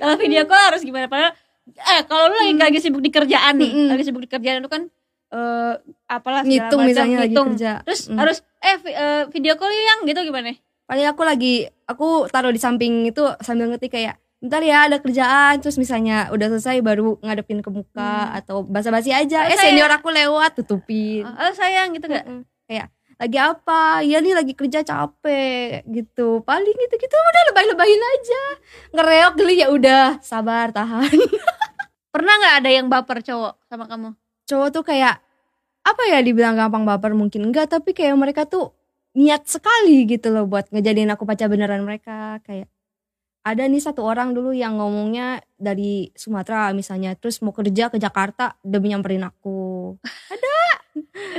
kalau 0.00 0.16
video 0.16 0.46
call 0.46 0.72
harus 0.72 0.82
gimana 0.86 1.06
padahal 1.10 1.34
eh 1.70 2.00
kalau 2.08 2.32
lu 2.32 2.36
lagi, 2.40 2.54
lagi 2.56 2.78
sibuk 2.82 3.02
di 3.04 3.10
kerjaan 3.12 3.58
nih 3.60 3.70
Mm-mm. 3.70 3.88
lagi 3.94 4.02
sibuk 4.06 4.22
di 4.24 4.30
kerjaan 4.30 4.64
itu 4.64 4.70
kan 4.70 4.88
eh 5.30 5.74
apalah 6.06 6.42
segala 6.42 6.50
Ngitung 6.50 6.80
macam, 6.80 6.90
misalnya 6.90 7.16
lagi 7.16 7.28
ngitung. 7.30 7.48
kerja. 7.52 7.72
terus 7.82 8.02
Mm. 8.04 8.18
harus 8.18 8.38
eh 8.58 8.76
vi- 8.76 8.92
eh, 8.92 9.22
video 9.28 9.54
call 9.54 9.70
yang 9.70 10.00
gitu 10.04 10.20
gimana? 10.22 10.50
Paling 10.84 11.06
aku 11.06 11.22
lagi 11.22 11.54
aku 11.84 12.08
taruh 12.26 12.50
di 12.50 12.58
samping 12.58 13.06
itu 13.06 13.22
sambil 13.38 13.66
ngetik 13.66 13.92
kayak 13.92 14.18
bentar 14.36 14.58
ya 14.58 14.84
ada 14.84 14.98
kerjaan. 14.98 15.58
Terus 15.58 15.76
misalnya 15.76 16.26
udah 16.28 16.50
selesai 16.50 16.80
baru 16.80 17.14
ngadepin 17.20 17.60
ke 17.60 17.70
muka 17.70 17.94
Hmm. 18.26 18.36
atau 18.36 18.56
basa-basi 18.62 19.10
aja. 19.10 19.44
Oh, 19.44 19.46
eh 19.46 19.56
senior 19.56 19.86
aku 19.88 20.08
lewat 20.08 20.56
tutupin. 20.56 21.22
Oh 21.22 21.52
sayang 21.52 21.92
gitu 21.92 22.04
gak 22.04 22.24
Mm-mm. 22.24 22.42
kayak 22.64 22.90
lagi 23.16 23.38
apa? 23.38 24.00
Iya 24.00 24.18
nih 24.18 24.32
lagi 24.32 24.52
kerja 24.52 24.80
capek. 24.80 25.84
Gitu. 25.84 26.40
Paling 26.40 26.74
gitu 26.74 26.94
gitu 26.96 27.14
udah 27.14 27.42
lebay-lebayin 27.48 28.02
aja. 28.02 28.42
Ngereok 28.90 29.34
geli 29.36 29.54
ya 29.56 29.68
udah 29.68 30.18
sabar 30.18 30.70
tahan. 30.70 31.06
Pernah 32.10 32.34
nggak 32.34 32.54
ada 32.58 32.70
yang 32.72 32.86
baper 32.88 33.20
cowok 33.20 33.62
sama 33.62 33.86
kamu 33.86 34.10
cowok 34.50 34.68
tuh 34.74 34.82
kayak 34.82 35.22
apa 35.86 36.02
ya 36.10 36.18
dibilang 36.20 36.58
gampang 36.58 36.82
baper 36.82 37.14
mungkin? 37.14 37.48
Enggak 37.50 37.70
tapi 37.70 37.94
kayak 37.94 38.18
mereka 38.18 38.42
tuh 38.44 38.74
niat 39.14 39.46
sekali 39.46 40.06
gitu 40.06 40.30
loh 40.30 40.46
buat 40.46 40.68
ngejadiin 40.74 41.10
aku 41.14 41.22
pacar 41.22 41.46
beneran 41.46 41.86
mereka. 41.86 42.42
Kayak 42.42 42.66
ada 43.40 43.64
nih 43.64 43.80
satu 43.80 44.04
orang 44.04 44.36
dulu 44.36 44.52
yang 44.52 44.76
ngomongnya 44.76 45.40
dari 45.56 46.12
Sumatera 46.12 46.74
misalnya 46.76 47.16
terus 47.16 47.40
mau 47.40 47.54
kerja 47.56 47.88
ke 47.88 47.96
Jakarta 47.96 48.58
demi 48.60 48.92
nyamperin 48.92 49.24
aku. 49.24 49.96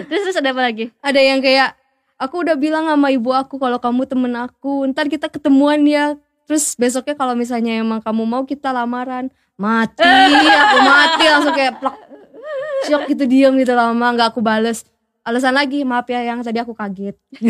Terus 0.07 0.21
terus 0.23 0.37
ada 0.39 0.55
apa 0.55 0.63
lagi? 0.63 0.89
Ada 1.03 1.19
yang 1.19 1.43
kayak 1.43 1.75
aku 2.15 2.41
udah 2.47 2.55
bilang 2.55 2.87
sama 2.87 3.11
ibu 3.11 3.35
aku 3.35 3.59
kalau 3.59 3.77
kamu 3.77 4.07
temen 4.07 4.33
aku 4.39 4.87
ntar 4.89 5.11
kita 5.11 5.27
ketemuan 5.27 5.83
ya. 5.85 6.15
Terus 6.47 6.73
besoknya 6.79 7.13
kalau 7.19 7.35
misalnya 7.35 7.77
emang 7.77 7.99
kamu 7.99 8.23
mau 8.25 8.43
kita 8.47 8.71
lamaran 8.71 9.29
mati 9.61 10.01
aku 10.49 10.77
mati 10.81 11.23
langsung 11.29 11.53
kayak 11.53 11.77
plak 11.77 12.10
shock 12.85 13.05
gitu 13.07 13.23
diem 13.25 13.53
gitu 13.57 13.73
lama 13.73 14.13
nggak 14.13 14.33
aku 14.33 14.41
bales. 14.41 14.85
Alasan 15.21 15.53
lagi 15.53 15.85
maaf 15.85 16.09
ya 16.09 16.25
yang 16.25 16.41
tadi 16.41 16.57
aku 16.57 16.73
kaget. 16.73 17.13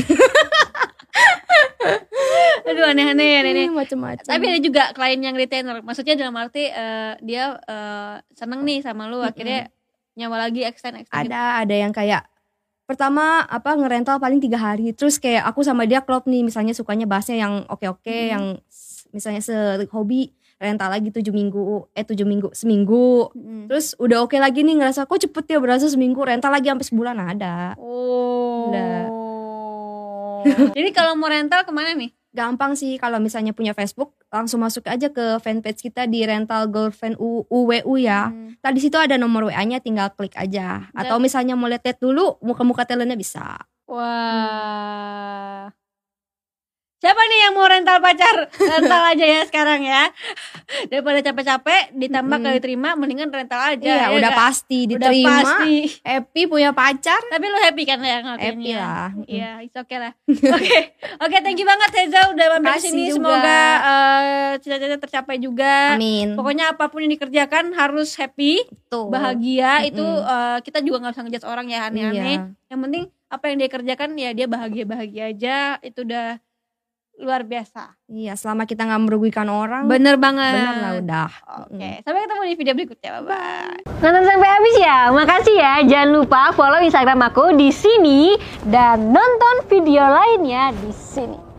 Aduh 2.61 2.85
aneh-aneh 2.85 3.27
ya 3.27 3.39
ini 3.43 3.73
macem-macem. 3.73 4.27
Tapi 4.27 4.45
ada 4.47 4.59
juga 4.61 4.83
klien 4.93 5.17
yang 5.19 5.33
retainer. 5.33 5.81
Maksudnya 5.81 6.13
dalam 6.15 6.35
arti 6.37 6.69
eh, 6.69 7.13
dia 7.19 7.57
eh, 7.57 8.15
seneng 8.37 8.61
nih 8.61 8.85
sama 8.85 9.09
lu 9.09 9.19
akhirnya 9.19 9.67
nyawa 10.13 10.47
lagi 10.47 10.61
extend 10.61 11.01
extend. 11.01 11.25
Gitu. 11.25 11.31
ada 11.33 11.63
ada 11.63 11.75
yang 11.75 11.89
kayak 11.95 12.27
pertama 12.85 13.47
apa 13.47 13.71
ngerental 13.73 14.19
paling 14.19 14.37
tiga 14.43 14.59
hari. 14.59 14.91
Terus 14.93 15.17
kayak 15.17 15.47
aku 15.47 15.63
sama 15.63 15.87
dia 15.87 16.03
klop 16.03 16.27
nih 16.27 16.43
misalnya 16.45 16.75
sukanya 16.75 17.07
bahasnya 17.07 17.39
yang 17.39 17.63
oke 17.65 17.87
oke 17.87 18.11
Mhm. 18.11 18.29
yang 18.29 18.43
misalnya 19.11 19.41
sehobi 19.41 20.31
rental 20.61 20.87
lagi 20.87 21.09
tujuh 21.09 21.29
minggu 21.29 21.89
eh 21.91 22.05
tujuh 22.05 22.23
minggu 22.23 22.53
seminggu 22.53 23.33
Mm. 23.33 23.65
terus 23.65 23.97
udah 23.97 24.21
oke 24.21 24.37
lagi 24.37 24.61
nih 24.61 24.77
ngerasa 24.77 25.03
kok 25.03 25.17
cepet 25.19 25.45
ya 25.47 25.57
berasa 25.57 25.85
seminggu 25.85 26.21
rental 26.21 26.49
lagi 26.49 26.69
sampai 26.69 26.85
sebulan 26.85 27.17
ada 27.17 27.73
Oh. 27.75 28.69
Udah. 28.69 29.09
Jadi 30.73 30.89
kalau 30.91 31.13
mau 31.13 31.27
rental 31.27 31.61
ke 31.61 31.71
mana 31.71 31.91
nih? 31.91 32.13
gampang 32.31 32.73
sih 32.73 32.95
kalau 32.95 33.19
misalnya 33.19 33.51
punya 33.51 33.75
Facebook 33.75 34.15
langsung 34.29 34.63
masuk 34.63 34.87
aja 34.87 35.11
ke 35.11 35.35
fanpage 35.37 35.83
kita 35.83 36.07
di 36.07 36.23
rental 36.23 36.63
girlfriend 36.65 37.19
U- 37.19 37.43
UWU 37.45 37.99
ya 37.99 38.31
Hmm. 38.31 38.55
tadi 38.57 38.79
situ 38.79 38.95
ada 38.95 39.19
nomor 39.19 39.51
WA-nya 39.51 39.77
tinggal 39.77 40.07
klik 40.11 40.31
aja 40.33 40.87
atau 40.93 41.19
misalnya 41.19 41.53
mau 41.53 41.67
lihat 41.67 41.99
dulu 41.99 42.39
muka-muka 42.39 42.87
talentnya 42.87 43.19
bisa 43.19 43.59
Wah. 43.83 45.67
Siapa 47.01 47.17
nih 47.17 47.39
yang 47.41 47.53
mau 47.53 47.65
rental 47.65 47.97
pacar? 47.97 48.45
Rental 48.53 49.01
aja 49.07 49.25
ya 49.25 49.41
sekarang 49.43 49.81
ya. 49.81 50.13
Daripada 50.85 51.17
capek-capek 51.19 51.97
ditambah 51.97 52.37
kali 52.39 52.59
terima 52.59 52.93
mendingan 52.93 53.27
rental 53.27 53.57
aja. 53.57 53.81
iya 53.81 54.05
ya 54.05 54.07
udah 54.13 54.21
nggak? 54.23 54.37
pasti 54.37 54.79
Udah 54.83 54.89
diterima 55.09 55.33
pasti. 55.35 55.73
happy 55.99 56.41
punya 56.45 56.69
pacar 56.71 57.17
Tapi 57.25 57.41
lu 57.43 57.57
happy 57.57 57.83
kan 57.83 57.97
ya 57.99 58.17
ngelakuinnya? 58.21 58.53
happy 58.53 58.71
lah 58.75 59.09
Iya, 59.25 59.51
it's 59.61 59.73
okay 59.75 59.97
lah. 59.97 60.13
Oke, 60.29 60.77
oke, 61.17 61.37
thank 61.41 61.57
you 61.57 61.65
banget 61.65 61.89
Heza 61.91 62.21
udah 62.29 62.45
mampir 62.55 62.77
sini. 62.79 63.09
juga. 63.09 63.17
Semoga 63.17 63.61
eh, 63.81 64.51
cita-cita 64.59 64.97
tercapai 64.99 65.35
juga. 65.37 65.97
amin 65.97 66.37
Pokoknya 66.37 66.69
apa 66.71 66.85
pun 66.85 67.01
yang 67.01 67.11
dikerjakan 67.11 67.73
harus 67.73 68.13
happy, 68.13 68.61
bahagia. 69.09 69.81
Itu 69.83 70.05
Mm-mm. 70.05 70.21
eh, 70.23 70.57
kita 70.61 70.79
juga 70.79 71.01
nggak 71.01 71.13
bisa 71.13 71.23
ngejudge 71.25 71.47
orang 71.47 71.65
ya 71.65 71.89
aneh-aneh. 71.89 72.37
iya. 72.37 72.69
Yang 72.69 72.79
penting 72.79 73.03
apa 73.25 73.43
yang 73.47 73.57
dia 73.57 73.69
kerjakan 73.69 74.09
ya 74.15 74.29
dia 74.31 74.45
bahagia-bahagia 74.45 75.23
aja. 75.27 75.57
Itu 75.81 76.05
udah 76.05 76.37
luar 77.21 77.41
biasa. 77.41 77.93
iya 78.07 78.33
selama 78.33 78.65
kita 78.65 78.83
nggak 78.83 79.01
merugikan 79.01 79.47
orang 79.47 79.85
Bener 79.85 80.17
banget. 80.17 80.51
bener 80.51 80.75
lah 80.75 80.91
udah 80.97 81.29
Oke, 81.63 82.01
sampai 82.01 82.19
ketemu 82.21 82.43
di 82.43 82.55
video 82.57 82.73
berikutnya. 82.75 83.09
Bye 83.13 83.23
bye. 83.23 83.77
Nonton 84.01 84.23
sampai 84.25 84.49
habis 84.49 84.75
ya. 84.77 84.97
Makasih 85.09 85.55
ya. 85.55 85.73
Jangan 85.85 86.09
lupa 86.11 86.41
follow 86.51 86.81
Instagram 86.81 87.21
aku 87.23 87.53
di 87.53 87.69
sini 87.69 88.33
dan 88.65 89.09
nonton 89.09 89.55
video 89.67 90.01
lainnya 90.03 90.73
di 90.73 90.89
sini. 90.89 91.50